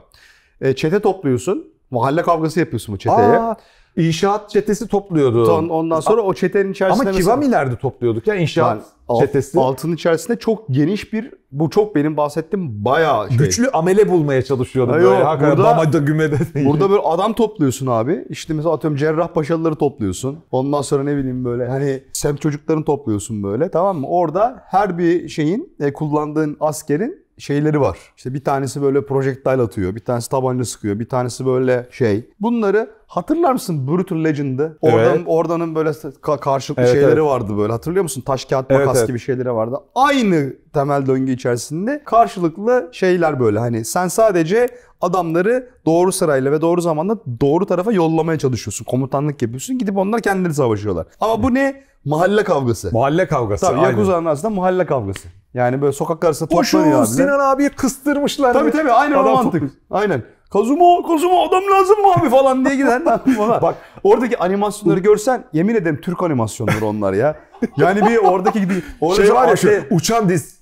E, 0.61 0.75
çete 0.75 0.99
topluyorsun. 0.99 1.67
Mahalle 1.91 2.21
kavgası 2.21 2.59
yapıyorsun 2.59 2.95
bu 2.95 2.99
çeteye. 2.99 3.39
Aa, 3.39 3.55
inşaat 3.97 4.49
çetesi 4.49 4.87
topluyordu. 4.87 5.51
Ondan 5.51 5.99
sonra 5.99 6.21
o 6.21 6.33
çetenin 6.33 6.71
içerisinde 6.71 6.93
Ama 7.09 7.11
mesela- 7.17 7.17
Kiwami'lerde 7.35 7.75
topluyorduk 7.75 8.27
ya 8.27 8.35
inşaat 8.35 8.69
Yani 8.75 8.81
alt- 9.07 9.19
çetesi. 9.21 9.59
altının 9.59 9.95
içerisinde 9.95 10.39
çok 10.39 10.63
geniş 10.69 11.13
bir 11.13 11.31
bu 11.51 11.69
çok 11.69 11.95
benim 11.95 12.17
bahsettiğim 12.17 12.85
bayağı 12.85 13.27
şey. 13.29 13.37
Güçlü 13.37 13.69
amele 13.69 14.09
bulmaya 14.09 14.41
çalışıyordum 14.41 14.93
Ha, 14.93 14.99
böyle. 14.99 15.23
Hakikaten 15.23 15.57
burada- 15.57 15.69
damada 15.69 15.97
gümede. 15.97 16.37
Burada 16.65 16.89
böyle 16.89 17.01
adam 17.01 17.33
topluyorsun 17.33 17.87
abi. 17.87 18.25
İşte 18.29 18.53
mesela 18.53 18.73
atıyorum 18.73 18.97
Cerrahpaşalıları 18.97 19.75
topluyorsun. 19.75 20.37
Ondan 20.51 20.81
sonra 20.81 21.03
ne 21.03 21.17
bileyim 21.17 21.45
böyle 21.45 21.67
hani 21.67 22.03
semt 22.13 22.41
çocuklarını 22.41 22.85
topluyorsun 22.85 23.43
böyle 23.43 23.69
tamam 23.71 23.97
mı? 23.99 24.07
Orada 24.07 24.63
her 24.67 24.97
bir 24.97 25.29
şeyin 25.29 25.73
e, 25.79 25.93
kullandığın 25.93 26.57
askerin 26.59 27.21
şeyleri 27.41 27.81
var. 27.81 27.97
İşte 28.17 28.33
bir 28.33 28.43
tanesi 28.43 28.81
böyle 28.81 29.05
projektile 29.05 29.51
atıyor, 29.61 29.95
bir 29.95 29.99
tanesi 29.99 30.29
tabanca 30.29 30.65
sıkıyor, 30.65 30.99
bir 30.99 31.09
tanesi 31.09 31.45
böyle 31.45 31.87
şey. 31.91 32.29
Bunları 32.39 32.89
hatırlar 33.07 33.53
mısın 33.53 33.87
Brutal 33.87 34.23
Legend'ı? 34.23 34.77
Oradan 34.81 35.15
Evet. 35.15 35.21
oradanın 35.25 35.75
böyle 35.75 35.89
ka- 35.89 36.39
karşılıklı 36.39 36.83
Evet, 36.83 36.91
şeyleri 36.93 37.11
evet. 37.11 37.23
vardı 37.23 37.57
böyle. 37.57 37.71
Hatırlıyor 37.71 38.03
musun? 38.03 38.21
Taş 38.21 38.45
kağıt 38.45 38.65
Evet, 38.69 38.85
makas 38.85 38.97
evet. 38.97 39.07
gibi 39.07 39.19
şeyleri 39.19 39.53
vardı. 39.53 39.75
Aynı 39.95 40.53
temel 40.73 41.05
döngü 41.05 41.31
içerisinde 41.31 42.01
karşılıklı 42.05 42.89
şeyler 42.91 43.39
böyle. 43.39 43.59
Hani 43.59 43.85
sen 43.85 44.07
sadece 44.07 44.67
adamları 45.01 45.69
doğru 45.85 46.11
sırayla 46.11 46.51
ve 46.51 46.61
doğru 46.61 46.81
zamanda 46.81 47.17
doğru 47.41 47.65
tarafa 47.65 47.91
yollamaya 47.91 48.39
çalışıyorsun. 48.39 48.85
Komutanlık 48.85 49.41
yapıyorsun. 49.41 49.77
Gidip 49.77 49.97
onlar 49.97 50.21
kendileri 50.21 50.53
savaşıyorlar. 50.53 51.07
Ama 51.19 51.43
bu 51.43 51.53
ne? 51.53 51.83
Mahalle 52.05 52.43
kavgası. 52.43 52.89
Mahalle 52.93 53.27
kavgası. 53.27 53.65
Tabii. 53.65 53.81
Yakuza'nın 53.81 54.25
aslında 54.25 54.53
mahalle 54.55 54.85
kavgası. 54.85 55.27
Yani 55.53 55.81
böyle 55.81 55.93
sokak 55.93 56.25
arasında 56.25 56.49
toplanıyor 56.49 56.99
abiler. 56.99 57.05
Sinan 57.05 57.39
abiyi 57.39 57.69
kıstırmışlar. 57.69 58.53
Tabii 58.53 58.71
tabii 58.71 58.91
aynen 58.91 59.15
o 59.15 59.19
Adam 59.19 59.33
mantık. 59.33 59.63
Aynen. 59.91 60.23
Kazumo, 60.51 61.07
Kazumo 61.07 61.43
adam 61.47 61.63
lazım 61.71 62.01
mı 62.01 62.07
abi 62.19 62.29
falan 62.29 62.65
diye 62.65 62.75
giden 62.75 63.05
bak 63.61 63.75
oradaki 64.03 64.39
animasyonları 64.39 64.99
görsen 64.99 65.43
yemin 65.53 65.75
ederim 65.75 66.01
Türk 66.01 66.23
animasyonları 66.23 66.85
onlar 66.85 67.13
ya. 67.13 67.35
Yani 67.77 68.05
bir 68.05 68.17
oradaki 68.17 68.67
orada 69.01 69.23
Şey 69.25 69.33
var 69.33 69.47
ya 69.47 69.55
şu 69.55 69.83
uçan 69.91 70.29
diz 70.29 70.61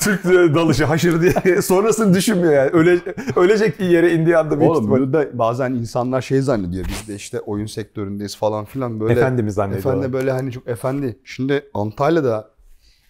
Türk 0.00 0.24
dalışı 0.54 0.84
haşır 0.84 1.20
diye 1.22 1.62
sonrasını 1.62 2.14
düşünmüyor 2.14 2.52
yani. 2.52 2.70
Öle, 2.70 2.98
ölecek 3.36 3.80
yere 3.80 4.12
indiği 4.12 4.36
anda 4.36 4.60
büyük 4.60 4.70
Oğlum 4.72 4.82
ihtimal. 4.82 4.98
burada 4.98 5.38
bazen 5.38 5.72
insanlar 5.72 6.20
şey 6.22 6.40
zannediyor 6.40 6.86
biz 6.88 7.08
de 7.08 7.14
işte 7.14 7.40
oyun 7.40 7.66
sektöründeyiz 7.66 8.36
falan 8.36 8.64
filan 8.64 9.00
böyle. 9.00 9.12
Efendimiz 9.12 9.54
zannediyorlar. 9.54 9.98
Efendi 9.98 10.12
böyle 10.12 10.32
hani 10.32 10.52
çok 10.52 10.68
efendi. 10.68 11.18
Şimdi 11.24 11.70
Antalya'da 11.74 12.48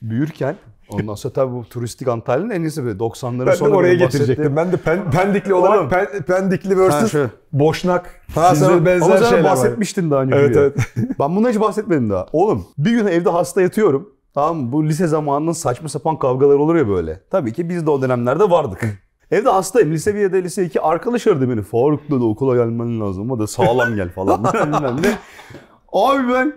büyürken 0.03 0.57
ondan 0.91 1.15
sonra 1.15 1.33
tabii 1.35 1.53
bu 1.53 1.65
turistik 1.69 2.09
Antalya'nın 2.09 2.51
en 2.51 2.61
iyisi 2.61 2.85
böyle 2.85 2.99
90'ların 2.99 3.39
Ben 3.39 3.47
de 3.47 3.57
sonu 3.57 3.75
oraya 3.75 3.95
getirecektim. 3.95 4.57
Ben 4.57 4.73
de 4.73 4.77
pen, 4.77 5.11
Pendikli 5.11 5.55
olarak 5.55 5.79
Oğlum. 5.81 5.89
pen, 5.89 6.07
Pendikli 6.27 6.89
vs. 6.89 7.15
Boşnak. 7.53 8.21
Ha, 8.35 8.51
Sizce 8.55 8.67
sen, 8.67 8.87
benzer 8.87 9.07
ama 9.07 9.17
sen 9.19 9.25
şeyler 9.29 9.45
var. 9.45 9.51
bahsetmiştin 9.51 10.11
daha 10.11 10.23
önce. 10.23 10.35
Evet, 10.37 10.57
evet. 10.57 10.77
ben 11.19 11.37
bundan 11.37 11.51
hiç 11.51 11.61
bahsetmedim 11.61 12.11
daha. 12.11 12.27
Oğlum 12.33 12.67
bir 12.79 12.91
gün 12.91 13.07
evde 13.07 13.31
hasta 13.31 13.63
yatıyorum. 13.63 14.09
Tamam 14.35 14.57
mı? 14.57 14.73
Bu 14.73 14.85
lise 14.87 15.07
zamanının 15.07 15.53
saçma 15.53 15.89
sapan 15.89 16.19
kavgalar 16.19 16.55
olur 16.55 16.77
ya 16.77 16.89
böyle. 16.89 17.21
Tabii 17.31 17.53
ki 17.53 17.69
biz 17.69 17.87
de 17.87 17.91
o 17.91 18.03
dönemlerde 18.03 18.51
vardık. 18.51 18.81
Evde 19.31 19.49
hastayım. 19.51 19.93
Lise 19.93 20.15
1 20.15 20.21
ya 20.21 20.33
da 20.33 20.37
lise 20.37 20.65
2 20.65 20.81
arkadaş 20.81 21.27
aradı 21.27 21.51
beni. 21.51 21.63
Faruk 21.63 22.11
dedi 22.11 22.25
okula 22.25 22.57
gelmen 22.57 23.01
lazım. 23.01 23.31
O 23.31 23.39
da 23.39 23.47
sağlam 23.47 23.97
gel 23.97 24.09
falan. 24.11 24.45
Abi 25.93 26.33
ben 26.35 26.53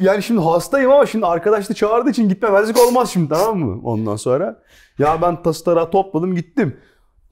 yani 0.00 0.22
şimdi 0.22 0.40
hastayım 0.40 0.90
ama 0.90 1.06
şimdi 1.06 1.26
arkadaş 1.26 1.70
da 1.70 1.74
çağırdığı 1.74 2.10
için 2.10 2.28
gitmemezlik 2.28 2.78
olmaz 2.78 3.10
şimdi 3.10 3.28
tamam 3.28 3.58
mı? 3.58 3.80
Ondan 3.84 4.16
sonra 4.16 4.62
ya 4.98 5.22
ben 5.22 5.42
tası 5.42 5.64
topladım 5.64 6.34
gittim. 6.34 6.76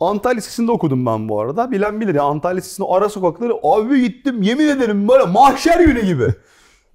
Antalya 0.00 0.36
Lisesi'nde 0.36 0.70
okudum 0.72 1.06
ben 1.06 1.28
bu 1.28 1.40
arada. 1.40 1.70
Bilen 1.70 2.00
bilir 2.00 2.14
ya 2.14 2.22
Antalya 2.22 2.56
Lisesi'nin 2.56 2.88
ara 2.90 3.08
sokakları 3.08 3.52
abi 3.62 4.00
gittim 4.00 4.42
yemin 4.42 4.68
ederim 4.68 5.08
böyle 5.08 5.24
mahşer 5.24 5.80
günü 5.80 6.02
gibi. 6.06 6.34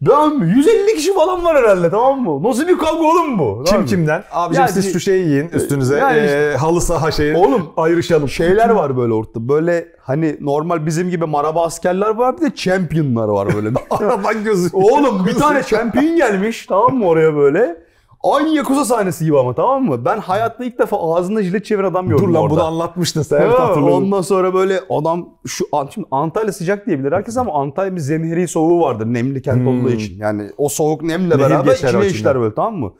Mı? 0.01 0.45
150 0.45 0.95
kişi 0.95 1.13
falan 1.13 1.45
var 1.45 1.57
herhalde 1.57 1.89
tamam 1.89 2.21
mı? 2.21 2.49
Nasıl 2.49 2.67
bir 2.67 2.77
kavga 2.77 3.03
oğlum 3.03 3.39
bu? 3.39 3.63
Kim 3.67 3.85
kimden? 3.85 4.23
Abicim 4.31 4.61
Yani- 4.61 4.71
siz 4.71 4.93
şu 4.93 4.99
şeyi 4.99 5.27
yiyin 5.27 5.49
üstünüze. 5.49 5.97
Yani 5.97 6.19
işte- 6.25 6.55
halı 6.59 6.81
saha 6.81 7.11
şeyi. 7.11 7.37
Oğlum 7.37 7.69
ayrışalım. 7.77 8.29
şeyler 8.29 8.69
var 8.69 8.97
böyle 8.97 9.13
ortada. 9.13 9.49
Böyle 9.49 9.87
hani 10.01 10.37
normal 10.41 10.85
bizim 10.85 11.09
gibi 11.09 11.25
maraba 11.25 11.65
askerler 11.65 12.09
var 12.09 12.37
bir 12.37 12.45
de 12.45 12.55
championlar 12.55 13.27
var 13.27 13.55
böyle. 13.55 13.69
Araban 13.89 14.43
gözü. 14.43 14.69
Oğlum 14.73 15.25
bir 15.25 15.33
tane 15.33 15.63
champion 15.63 16.15
gelmiş 16.15 16.65
tamam 16.65 16.95
mı 16.97 17.07
oraya 17.07 17.35
böyle. 17.35 17.88
Aynı 18.23 18.49
Yakuza 18.49 18.85
sahnesi 18.85 19.25
gibi 19.25 19.39
ama 19.39 19.55
tamam 19.55 19.83
mı? 19.83 20.05
Ben 20.05 20.17
hayatta 20.17 20.63
ilk 20.63 20.79
defa 20.79 21.15
ağzında 21.15 21.43
jilet 21.43 21.65
çeviren 21.65 21.87
adam 21.87 22.09
gördüm 22.09 22.27
Dur 22.27 22.33
lan 22.33 22.41
orada. 22.41 22.53
bunu 22.53 22.63
anlatmıştın 22.63 23.21
sen. 23.21 23.41
Evet, 23.41 23.59
ondan 23.77 24.21
sonra 24.21 24.53
böyle 24.53 24.79
adam 24.89 25.29
şu 25.45 25.65
şimdi 25.93 26.07
Antalya 26.11 26.53
sıcak 26.53 26.85
diyebilir 26.87 27.11
herkes 27.11 27.37
ama 27.37 27.53
Antalya 27.53 27.95
bir 27.95 27.99
zemheri 27.99 28.47
soğuğu 28.47 28.81
vardır 28.81 29.05
nemli 29.05 29.41
kent 29.41 29.67
olduğu 29.67 29.89
için. 29.89 30.17
Yani 30.17 30.51
o 30.57 30.69
soğuk 30.69 31.01
nemle 31.01 31.37
Nehir 31.37 31.49
beraber 31.49 31.73
içine 31.73 32.07
işler 32.07 32.39
böyle 32.39 32.55
tamam 32.55 32.75
mı? 32.75 32.93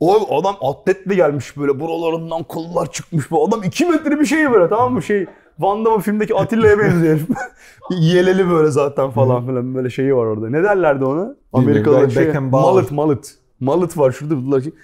O 0.00 0.38
adam 0.40 0.56
atletle 0.60 1.14
gelmiş 1.14 1.56
böyle 1.56 1.80
buralarından 1.80 2.42
kıllar 2.42 2.92
çıkmış 2.92 3.30
bu 3.30 3.48
adam 3.48 3.62
2 3.62 3.86
metre 3.86 4.20
bir 4.20 4.26
şey 4.26 4.52
böyle 4.52 4.68
tamam 4.68 4.92
mı 4.92 5.02
şey 5.02 5.26
Van 5.58 5.84
Damme 5.84 6.02
filmdeki 6.02 6.34
Atilla'ya 6.34 6.78
benziyor. 6.78 7.20
Yeleli 7.90 8.50
böyle 8.50 8.70
zaten 8.70 9.10
falan 9.10 9.46
filan 9.46 9.74
böyle 9.74 9.90
şeyi 9.90 10.16
var 10.16 10.26
orada. 10.26 10.50
Ne 10.50 10.62
derlerdi 10.62 11.04
ona? 11.04 11.36
Bilmiyorum, 11.54 12.10
şey. 12.10 12.32
Mallet 12.40 12.90
mallet. 12.90 13.45
Mallet 13.60 13.98
var 13.98 14.12
şurada 14.12 14.36
bunlar 14.36 14.60
şey. 14.60 14.74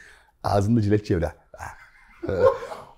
Ağzında 0.45 0.81
jilet 0.81 1.07
çevre. 1.07 1.33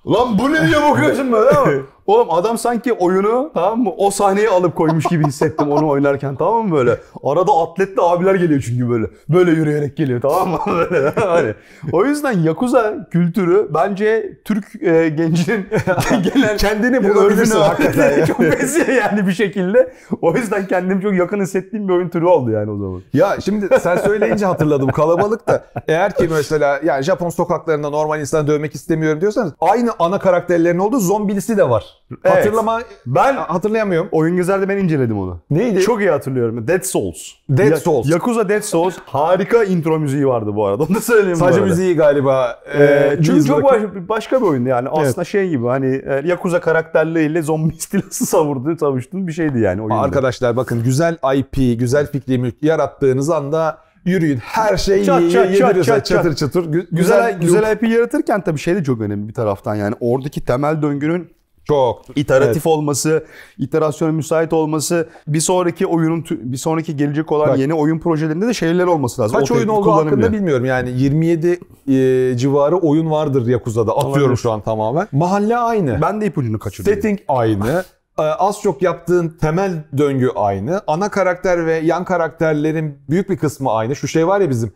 Ulan 0.05 0.39
bu 0.39 0.53
ne 0.53 0.67
diye 0.69 0.83
bakıyorsun 0.83 1.33
böyle 1.33 1.77
mi? 1.77 1.85
Oğlum 2.07 2.31
adam 2.31 2.59
sanki 2.59 2.93
oyunu 2.93 3.51
tamam 3.55 3.83
mı 3.83 3.91
o 3.97 4.11
sahneyi 4.11 4.49
alıp 4.49 4.77
koymuş 4.77 5.05
gibi 5.05 5.27
hissettim 5.27 5.71
onu 5.71 5.89
oynarken 5.89 6.37
tamam 6.37 6.69
mı 6.69 6.75
böyle. 6.77 6.99
Arada 7.25 7.53
atletli 7.53 8.03
abiler 8.03 8.35
geliyor 8.35 8.61
çünkü 8.67 8.91
böyle. 8.91 9.07
Böyle 9.29 9.51
yürüyerek 9.51 9.97
geliyor 9.97 10.21
tamam 10.21 10.49
mı? 10.49 10.59
Böyle, 10.67 11.11
hani. 11.11 11.55
O 11.93 12.05
yüzden 12.05 12.33
Yakuza 12.33 13.09
kültürü 13.11 13.69
bence 13.75 14.39
Türk 14.45 14.83
e, 14.83 15.09
gencinin 15.09 15.67
genel 16.35 16.59
Kendini 16.59 17.15
bulabilirsin 17.15 17.59
hakikaten 17.61 18.19
ya. 18.19 18.27
çok 18.27 18.41
benziyor 18.41 18.89
yani 18.89 19.27
bir 19.27 19.33
şekilde. 19.33 19.93
O 20.23 20.37
yüzden 20.37 20.67
kendimi 20.67 21.03
çok 21.03 21.15
yakın 21.15 21.41
hissettiğim 21.41 21.89
bir 21.89 21.93
oyun 21.93 22.09
türü 22.09 22.25
oldu 22.25 22.51
yani 22.51 22.71
o 22.71 22.77
zaman. 22.79 23.03
Ya 23.15 23.37
şimdi 23.45 23.69
sen 23.81 23.97
söyleyince 23.97 24.47
hatırladım 24.47 24.89
kalabalık 24.89 25.49
da 25.49 25.65
eğer 25.89 26.15
ki 26.15 26.29
mesela 26.31 26.81
yani 26.85 27.03
Japon 27.03 27.29
sokaklarında 27.29 27.91
normal 27.91 28.21
insan 28.21 28.47
dövmek 28.47 28.75
istemiyorum 28.75 29.21
diyorsanız 29.21 29.53
aynı 29.61 29.91
ana 29.99 30.19
karakterlerin 30.19 30.79
olduğu 30.79 31.01
zombilisi 31.01 31.57
de 31.57 31.71
var. 31.71 31.94
Evet. 32.25 32.37
Hatırlama 32.37 32.81
Ben 33.07 33.35
hatırlayamıyorum. 33.37 34.09
oyun 34.13 34.37
gezerde 34.37 34.69
ben 34.69 34.77
inceledim 34.77 35.19
onu. 35.19 35.41
Neydi? 35.51 35.81
Çok 35.81 36.01
iyi 36.01 36.11
hatırlıyorum. 36.11 36.69
Dead 36.69 36.83
Souls. 36.83 37.17
Dead 37.49 37.71
Ya- 37.71 37.77
Souls. 37.77 38.11
Yakuza 38.11 38.49
Dead 38.49 38.61
Souls 38.63 38.97
harika 39.07 39.65
intro 39.65 39.99
müziği 39.99 40.27
vardı 40.29 40.51
bu 40.55 40.67
arada. 40.67 40.83
Onu 40.89 40.95
da 40.95 41.01
söyleyeyim 41.01 41.37
Sadece 41.37 41.61
müziği 41.61 41.97
galiba. 41.97 42.59
Ee, 42.75 42.85
Ee, 42.85 43.19
çünkü 43.25 43.45
çok 43.45 43.65
baş- 43.65 43.83
başka 44.09 44.41
bir 44.41 44.47
oyundu 44.47 44.69
yani. 44.69 44.89
Aslında 44.89 45.25
şey 45.25 45.49
gibi 45.49 45.67
hani 45.67 46.03
e, 46.07 46.23
Yakuza 46.25 46.61
karakterleriyle 46.61 47.43
zombi 47.43 47.75
istilası 47.79 48.27
savurduğun, 48.27 48.77
savuştuğun 48.77 49.27
bir 49.27 49.33
şeydi 49.33 49.59
yani 49.61 49.81
oyunda. 49.81 49.95
Arkadaşlar 50.01 50.57
bakın 50.57 50.83
güzel 50.85 51.17
IP, 51.37 51.79
güzel 51.79 52.07
fikri 52.07 52.39
mülk 52.39 52.63
yarattığınız 52.63 53.31
anda 53.31 53.79
yürüyün. 54.05 54.39
Her 54.39 54.77
şey 54.77 55.05
Çat, 55.05 55.23
çat, 55.33 55.57
çat, 55.57 55.75
çat, 55.75 55.85
çat. 55.85 56.07
çatır 56.07 56.35
çatır. 56.35 56.65
Gü- 56.65 56.87
Güzel, 56.93 57.41
güzel, 57.41 57.71
loop. 57.73 57.83
IP 57.83 57.89
yaratırken 57.91 58.41
tabii 58.41 58.59
şey 58.59 58.75
de 58.75 58.85
çok 58.85 59.01
önemli 59.01 59.29
bir 59.29 59.35
taraftan 59.35 59.75
yani. 59.75 59.95
Oradaki 60.01 60.45
temel 60.45 60.83
döngünün 60.83 61.31
Çok. 61.65 62.03
iteratif 62.17 62.67
olması, 62.67 63.25
iterasyona 63.59 64.13
müsait 64.13 64.53
olması, 64.53 65.09
bir 65.27 65.41
sonraki 65.41 65.87
oyunun 65.87 66.25
bir 66.31 66.57
sonraki 66.57 66.97
gelecek 66.97 67.33
olan 67.33 67.49
Bak. 67.49 67.59
yeni 67.59 67.75
oyun 67.75 67.99
projelerinde 67.99 68.47
de 68.47 68.55
şeyler 68.55 68.85
olması 68.85 69.23
lazım. 69.23 69.39
Kaç 69.39 69.51
O 69.51 69.55
oyun 69.55 69.69
olduğu 69.69 69.93
hakkında 69.93 70.33
bilmiyorum. 70.33 70.65
Yani 70.65 70.91
27 70.91 71.61
e, 71.89 72.37
civarı 72.37 72.77
oyun 72.77 73.11
vardır 73.11 73.47
Yakuza'da. 73.47 73.97
Atıyorum 73.97 74.23
Olabilir. 74.23 74.37
şu 74.37 74.51
an 74.51 74.61
tamamen. 74.61 75.09
Mahalle 75.13 75.57
aynı. 75.57 75.99
Ben 76.03 76.21
de 76.21 76.27
ipucunu 76.27 76.59
kaçırdım. 76.59 76.95
Setting 76.95 77.19
aynı. 77.29 77.85
Ee, 78.19 78.23
Az 78.23 78.61
çok 78.63 78.83
yaptığın 78.83 79.29
temel 79.41 79.73
döngü 79.99 80.31
aynı. 80.37 80.81
Ana 80.87 81.09
karakter 81.11 81.67
ve 81.67 81.75
yan 81.75 82.05
karakterlerin 82.05 82.99
büyük 83.11 83.31
bir 83.31 83.37
kısmı 83.37 83.73
aynı. 83.73 83.97
Şu 83.97 84.09
şey 84.09 84.27
var 84.27 84.41
ya 84.41 84.51
bizim 84.51 84.73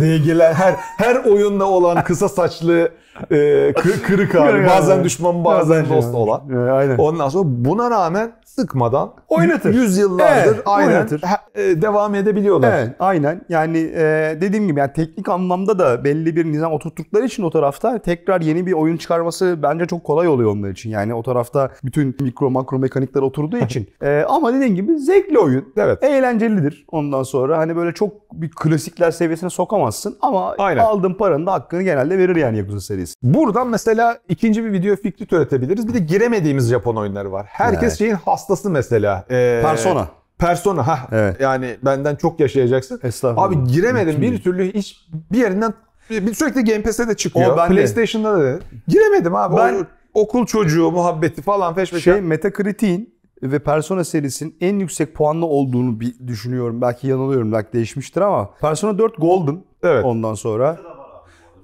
diye 0.00 0.18
gelen 0.18 0.54
her 0.54 0.74
her 0.78 1.16
oyunda 1.24 1.64
olan 1.64 2.04
kısa 2.04 2.28
saçlı 2.28 2.88
e, 3.30 3.36
kı- 3.70 4.02
kırık 4.02 4.34
abi. 4.34 4.66
Bazen 4.68 5.04
düşman 5.04 5.44
bazen 5.44 5.70
Bazen 5.82 5.96
dost 5.96 6.10
şey. 6.12 6.20
olan. 6.20 6.68
Aynen. 6.72 6.98
Ondan 6.98 7.28
sonra 7.28 7.44
buna 7.46 7.90
rağmen 7.90 8.32
sıkmadan 8.60 9.12
Oynatır. 9.28 9.74
yüzyıllardır 9.74 10.52
Evet, 10.52 10.62
aynen 10.66 10.88
oynatır. 10.92 11.22
e, 11.54 11.82
devam 11.82 12.14
edebiliyorlar. 12.14 12.78
Evet 12.78 12.90
aynen 12.98 13.40
yani 13.48 13.78
e, 13.78 14.36
dediğim 14.40 14.66
gibi 14.66 14.80
yani 14.80 14.92
teknik 14.92 15.28
anlamda 15.28 15.78
da 15.78 16.04
belli 16.04 16.36
bir 16.36 16.44
nizam 16.52 16.72
oturttukları 16.72 17.24
için 17.24 17.42
o 17.42 17.50
tarafta 17.50 17.98
tekrar 17.98 18.40
yeni 18.40 18.66
bir 18.66 18.72
oyun 18.72 18.96
çıkarması 18.96 19.58
bence 19.62 19.86
çok 19.86 20.04
kolay 20.04 20.28
oluyor 20.28 20.50
onlar 20.50 20.68
için. 20.70 20.90
Yani 20.90 21.14
o 21.14 21.22
tarafta 21.22 21.70
bütün 21.84 22.16
mikro 22.20 22.50
makro 22.50 22.78
mekanikler 22.78 23.22
oturduğu 23.22 23.58
için. 23.58 23.86
E, 24.02 24.24
ama 24.28 24.54
dediğim 24.54 24.74
gibi 24.74 24.98
zevkli 24.98 25.38
oyun. 25.38 25.72
Evet. 25.76 26.02
Eğlencelidir 26.04 26.84
ondan 26.92 27.22
sonra. 27.22 27.58
Hani 27.58 27.76
böyle 27.76 27.92
çok 27.94 28.12
bir 28.32 28.50
klasikler 28.50 29.10
seviyesine 29.10 29.50
sokamazsın 29.50 30.16
ama 30.22 30.54
Aynen. 30.58 30.80
aldığın 30.82 31.14
paranın 31.14 31.46
da 31.46 31.52
hakkını 31.52 31.82
genelde 31.82 32.18
verir 32.18 32.36
yani 32.36 32.58
Yakuza 32.58 32.80
serisi. 32.80 33.14
Buradan 33.22 33.68
mesela 33.68 34.18
ikinci 34.28 34.64
bir 34.64 34.72
video 34.72 34.96
fikri 34.96 35.26
türetebiliriz. 35.26 35.88
Bir 35.88 35.94
de 35.94 35.98
giremediğimiz 35.98 36.68
Japon 36.68 36.96
oyunları 36.96 37.32
var. 37.32 37.46
Herkes 37.48 37.82
Evet. 37.82 37.98
şeyin 37.98 38.14
hastası 38.48 38.70
mesela. 38.70 39.24
Ee, 39.30 39.60
Persona. 39.64 40.08
Persona 40.38 40.86
ha. 40.86 40.98
Evet. 41.12 41.36
Yani 41.40 41.76
benden 41.82 42.16
çok 42.16 42.40
yaşayacaksın. 42.40 43.00
Estağfurullah. 43.02 43.46
Abi 43.48 43.64
giremedim 43.72 44.06
Mümkün 44.06 44.22
bir 44.22 44.30
değil. 44.30 44.42
türlü 44.42 44.74
hiç 44.74 45.06
bir 45.32 45.38
yerinden 45.38 45.74
bir 46.10 46.34
sürekli 46.34 46.64
Game 46.64 46.82
Pass'e 46.82 47.08
de 47.08 47.14
çıkıyor. 47.14 47.52
O 47.52 47.56
ben 47.56 47.70
de. 47.70 47.74
PlayStation'da 47.74 48.40
da. 48.44 48.58
Giremedim 48.88 49.34
abi. 49.34 49.56
Ben- 49.56 49.86
O 50.14 50.20
okul 50.22 50.46
çocuğu 50.46 50.90
muhabbeti 50.90 51.42
falan 51.42 51.74
feş. 51.74 52.02
Şey 52.02 52.20
Metacritic'in 52.20 53.14
ve 53.42 53.58
Persona 53.58 54.04
serisinin 54.04 54.56
en 54.60 54.78
yüksek 54.78 55.14
puanlı 55.14 55.46
olduğunu 55.46 56.00
bir 56.00 56.14
düşünüyorum. 56.26 56.80
Belki 56.80 57.06
yanılıyorum, 57.08 57.52
belki 57.52 57.72
değişmiştir 57.72 58.20
ama 58.20 58.50
Persona 58.60 58.98
4 58.98 59.16
Golden 59.20 59.62
Evet. 59.82 60.04
ondan 60.04 60.34
sonra. 60.34 60.78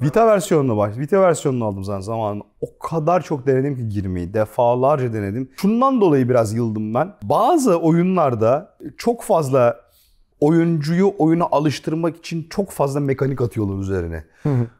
Vita 0.03 0.27
versiyonuna 0.27 0.77
baş. 0.77 0.99
Vita 0.99 1.21
versiyonunu 1.21 1.65
aldım 1.65 1.85
zaten 1.85 2.01
zamanında. 2.01 2.45
O 2.61 2.79
kadar 2.79 3.23
çok 3.23 3.47
denedim 3.47 3.77
ki 3.77 3.88
girmeyi. 3.88 4.35
Defalarca 4.35 5.12
denedim. 5.12 5.51
Şundan 5.57 6.01
dolayı 6.01 6.29
biraz 6.29 6.55
yıldım 6.55 6.95
ben. 6.95 7.15
Bazı 7.23 7.77
oyunlarda 7.77 8.77
çok 8.99 9.23
fazla 9.23 9.77
oyuncuyu 10.42 11.14
oyuna 11.18 11.44
alıştırmak 11.44 12.16
için 12.16 12.46
çok 12.50 12.70
fazla 12.70 13.00
mekanik 13.00 13.40
atıyorlar 13.40 13.78
üzerine. 13.78 14.24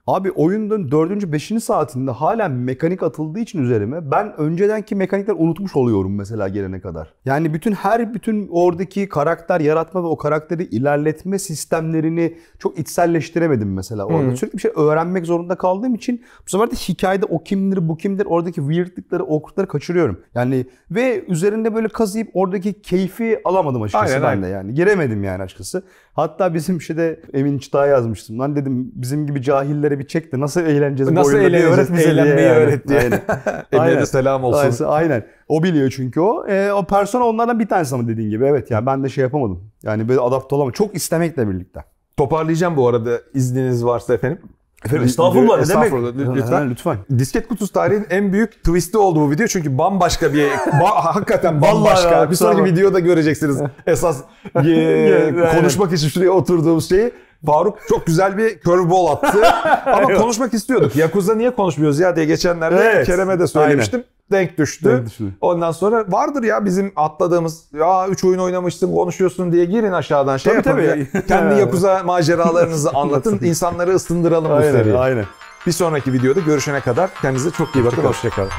Abi 0.07 0.31
oyunun 0.31 0.91
4. 0.91 1.33
5. 1.33 1.53
saatinde 1.65 2.11
hala 2.11 2.49
mekanik 2.49 3.03
atıldığı 3.03 3.39
için 3.39 3.63
üzerime 3.63 4.11
ben 4.11 4.37
öncedenki 4.37 4.95
mekanikler 4.95 5.35
unutmuş 5.39 5.77
oluyorum 5.77 6.17
mesela 6.17 6.49
gelene 6.49 6.81
kadar. 6.81 7.15
Yani 7.25 7.55
bütün 7.55 7.73
her 7.73 8.15
bütün 8.15 8.49
oradaki 8.53 9.09
karakter 9.09 9.61
yaratma 9.61 10.03
ve 10.03 10.07
o 10.07 10.17
karakteri 10.17 10.65
ilerletme 10.65 11.39
sistemlerini 11.39 12.39
çok 12.59 12.79
içselleştiremedim 12.79 13.75
mesela 13.75 14.05
orada. 14.05 14.37
Sürekli 14.37 14.57
bir 14.57 14.63
şey 14.63 14.73
öğrenmek 14.77 15.27
zorunda 15.27 15.55
kaldığım 15.55 15.95
için 15.95 16.23
bu 16.47 16.51
sefer 16.51 16.71
de 16.71 16.75
hikayede 16.75 17.27
o 17.27 17.43
kimdir 17.43 17.89
bu 17.89 17.97
kimdir 17.97 18.27
oradaki 18.27 18.61
weirdlikleri 18.61 19.23
awkwardları 19.23 19.67
kaçırıyorum. 19.67 20.21
Yani 20.35 20.67
ve 20.91 21.25
üzerinde 21.29 21.75
böyle 21.75 21.89
kazıyıp 21.89 22.29
oradaki 22.35 22.83
keyfi 22.83 23.41
alamadım 23.45 23.83
açıkçası 23.83 24.15
Aynen, 24.15 24.23
ben 24.23 24.43
de 24.43 24.47
yani. 24.47 24.75
Giremedim 24.75 25.25
yani 25.25 25.43
açıkçası. 25.53 25.83
Hatta 26.15 26.55
bizim 26.55 26.81
şeyde 26.81 27.21
Emin 27.35 27.59
Çıtay'a 27.59 27.87
yazmıştım. 27.87 28.39
Lan 28.39 28.57
dedim 28.57 28.93
bizim 28.95 29.27
gibi 29.27 29.43
cahillere 29.43 29.99
bir 29.99 30.07
çek 30.07 30.33
de 30.33 30.41
nasıl 30.41 30.61
eğleneceğiz 30.61 31.11
bu 31.11 31.15
Nasıl 31.15 31.35
oyunda 31.35 31.51
diye 31.51 31.67
öğret 31.67 31.93
bize 31.93 31.97
diye 32.03 32.13
Eğlenmeyi 32.13 32.47
yani. 32.47 32.57
öğret 32.57 32.89
diye. 32.89 33.01
Aynen. 33.01 33.21
Emine 33.73 34.01
de 34.01 34.07
selam 34.07 34.45
olsun. 34.45 34.85
Aynen. 34.85 35.13
Aynen. 35.13 35.27
O 35.49 35.63
biliyor 35.63 35.91
çünkü 35.97 36.21
o. 36.21 36.47
Ee, 36.49 36.73
o 36.73 36.85
persona 36.85 37.25
onlardan 37.25 37.61
bir 37.61 37.69
tanesi 37.69 37.95
ama 37.95 38.09
dediğin 38.09 38.31
gibi. 38.31 38.45
Evet 38.45 38.71
yani 38.71 38.87
ben 38.87 39.05
de 39.05 39.09
şey 39.09 39.23
yapamadım. 39.23 39.71
Yani 39.83 40.09
böyle 40.09 40.21
adapte 40.21 40.55
olamadım. 40.55 40.73
Çok 40.73 40.95
istemekle 40.95 41.49
birlikte. 41.49 41.81
Toparlayacağım 42.17 42.77
bu 42.77 42.89
arada 42.89 43.21
izniniz 43.35 43.85
varsa 43.85 44.15
efendim. 44.15 44.39
Efendim 44.85 45.05
estağfurullah 45.07 45.59
ne 45.59 45.69
demek? 45.69 45.93
Lütfen. 46.37 46.53
Ha, 46.53 46.59
lütfen. 46.61 46.97
Disket 47.19 47.49
kutusu 47.49 47.73
tarihin 47.73 48.07
en 48.11 48.33
büyük 48.33 48.53
twist'i 48.65 48.99
oldu 48.99 49.21
bu 49.21 49.31
video 49.31 49.47
çünkü 49.47 49.79
bambaşka 49.79 50.33
bir 50.33 50.49
ba- 50.51 50.85
hakikaten 51.15 51.63
bambaşka. 51.63 52.11
ya, 52.11 52.31
bir 52.31 52.35
sonraki 52.37 52.65
videoda 52.65 52.99
göreceksiniz 53.01 53.59
esas 53.87 54.21
e, 54.65 55.35
konuşmak 55.57 55.93
için 55.93 56.09
şuraya 56.09 56.31
oturduğumuz 56.31 56.89
şeyi. 56.89 57.13
Faruk 57.47 57.79
çok 57.89 58.07
güzel 58.07 58.39
bir 58.39 58.61
curveball 58.61 59.07
attı 59.07 59.39
ama 59.87 60.15
konuşmak 60.15 60.55
istiyorduk. 60.55 60.97
Yakuza 60.97 61.35
niye 61.35 61.51
konuşmuyoruz 61.55 61.99
ya 62.01 62.17
diye 62.17 62.27
geçenlerde 62.27 62.81
Evet. 62.95 63.07
Kerem'e 63.07 63.39
de 63.39 63.47
söylemiştim. 63.47 64.05
Denk 64.33 64.59
düştü. 64.59 64.85
Denk 64.91 65.07
düştü. 65.07 65.25
Ondan 65.41 65.73
sonra 65.73 66.05
vardır 66.09 66.43
ya 66.43 66.65
bizim 66.65 66.93
atladığımız 66.97 67.63
ya 67.79 68.09
3 68.09 68.25
oyun 68.25 68.39
oynamışsın 68.39 68.95
konuşuyorsun 68.95 69.53
diye 69.53 69.65
girin 69.65 69.93
aşağıdan 69.93 70.37
şey 70.37 70.53
Tabii, 70.63 70.85
yapın. 70.85 70.91
tabii. 70.93 71.09
ya. 71.15 71.23
Kendi 71.29 71.61
Yakuza 71.61 72.03
maceralarınızı 72.05 72.91
anlatın. 72.95 73.39
insanları 73.43 73.95
ısındıralım 73.95 74.51
bu 74.51 74.55
Aynen, 74.55 74.73
seriyi. 74.73 74.97
aynen. 74.99 75.25
Bir 75.67 75.73
sonraki 75.73 76.13
videoda 76.13 76.41
görüşene 76.41 76.81
kadar 76.81 77.11
kendinize 77.23 77.51
çok 77.51 77.77
iyi 77.77 77.85
bakın. 77.85 78.03
Hoşçakalın. 78.03 78.51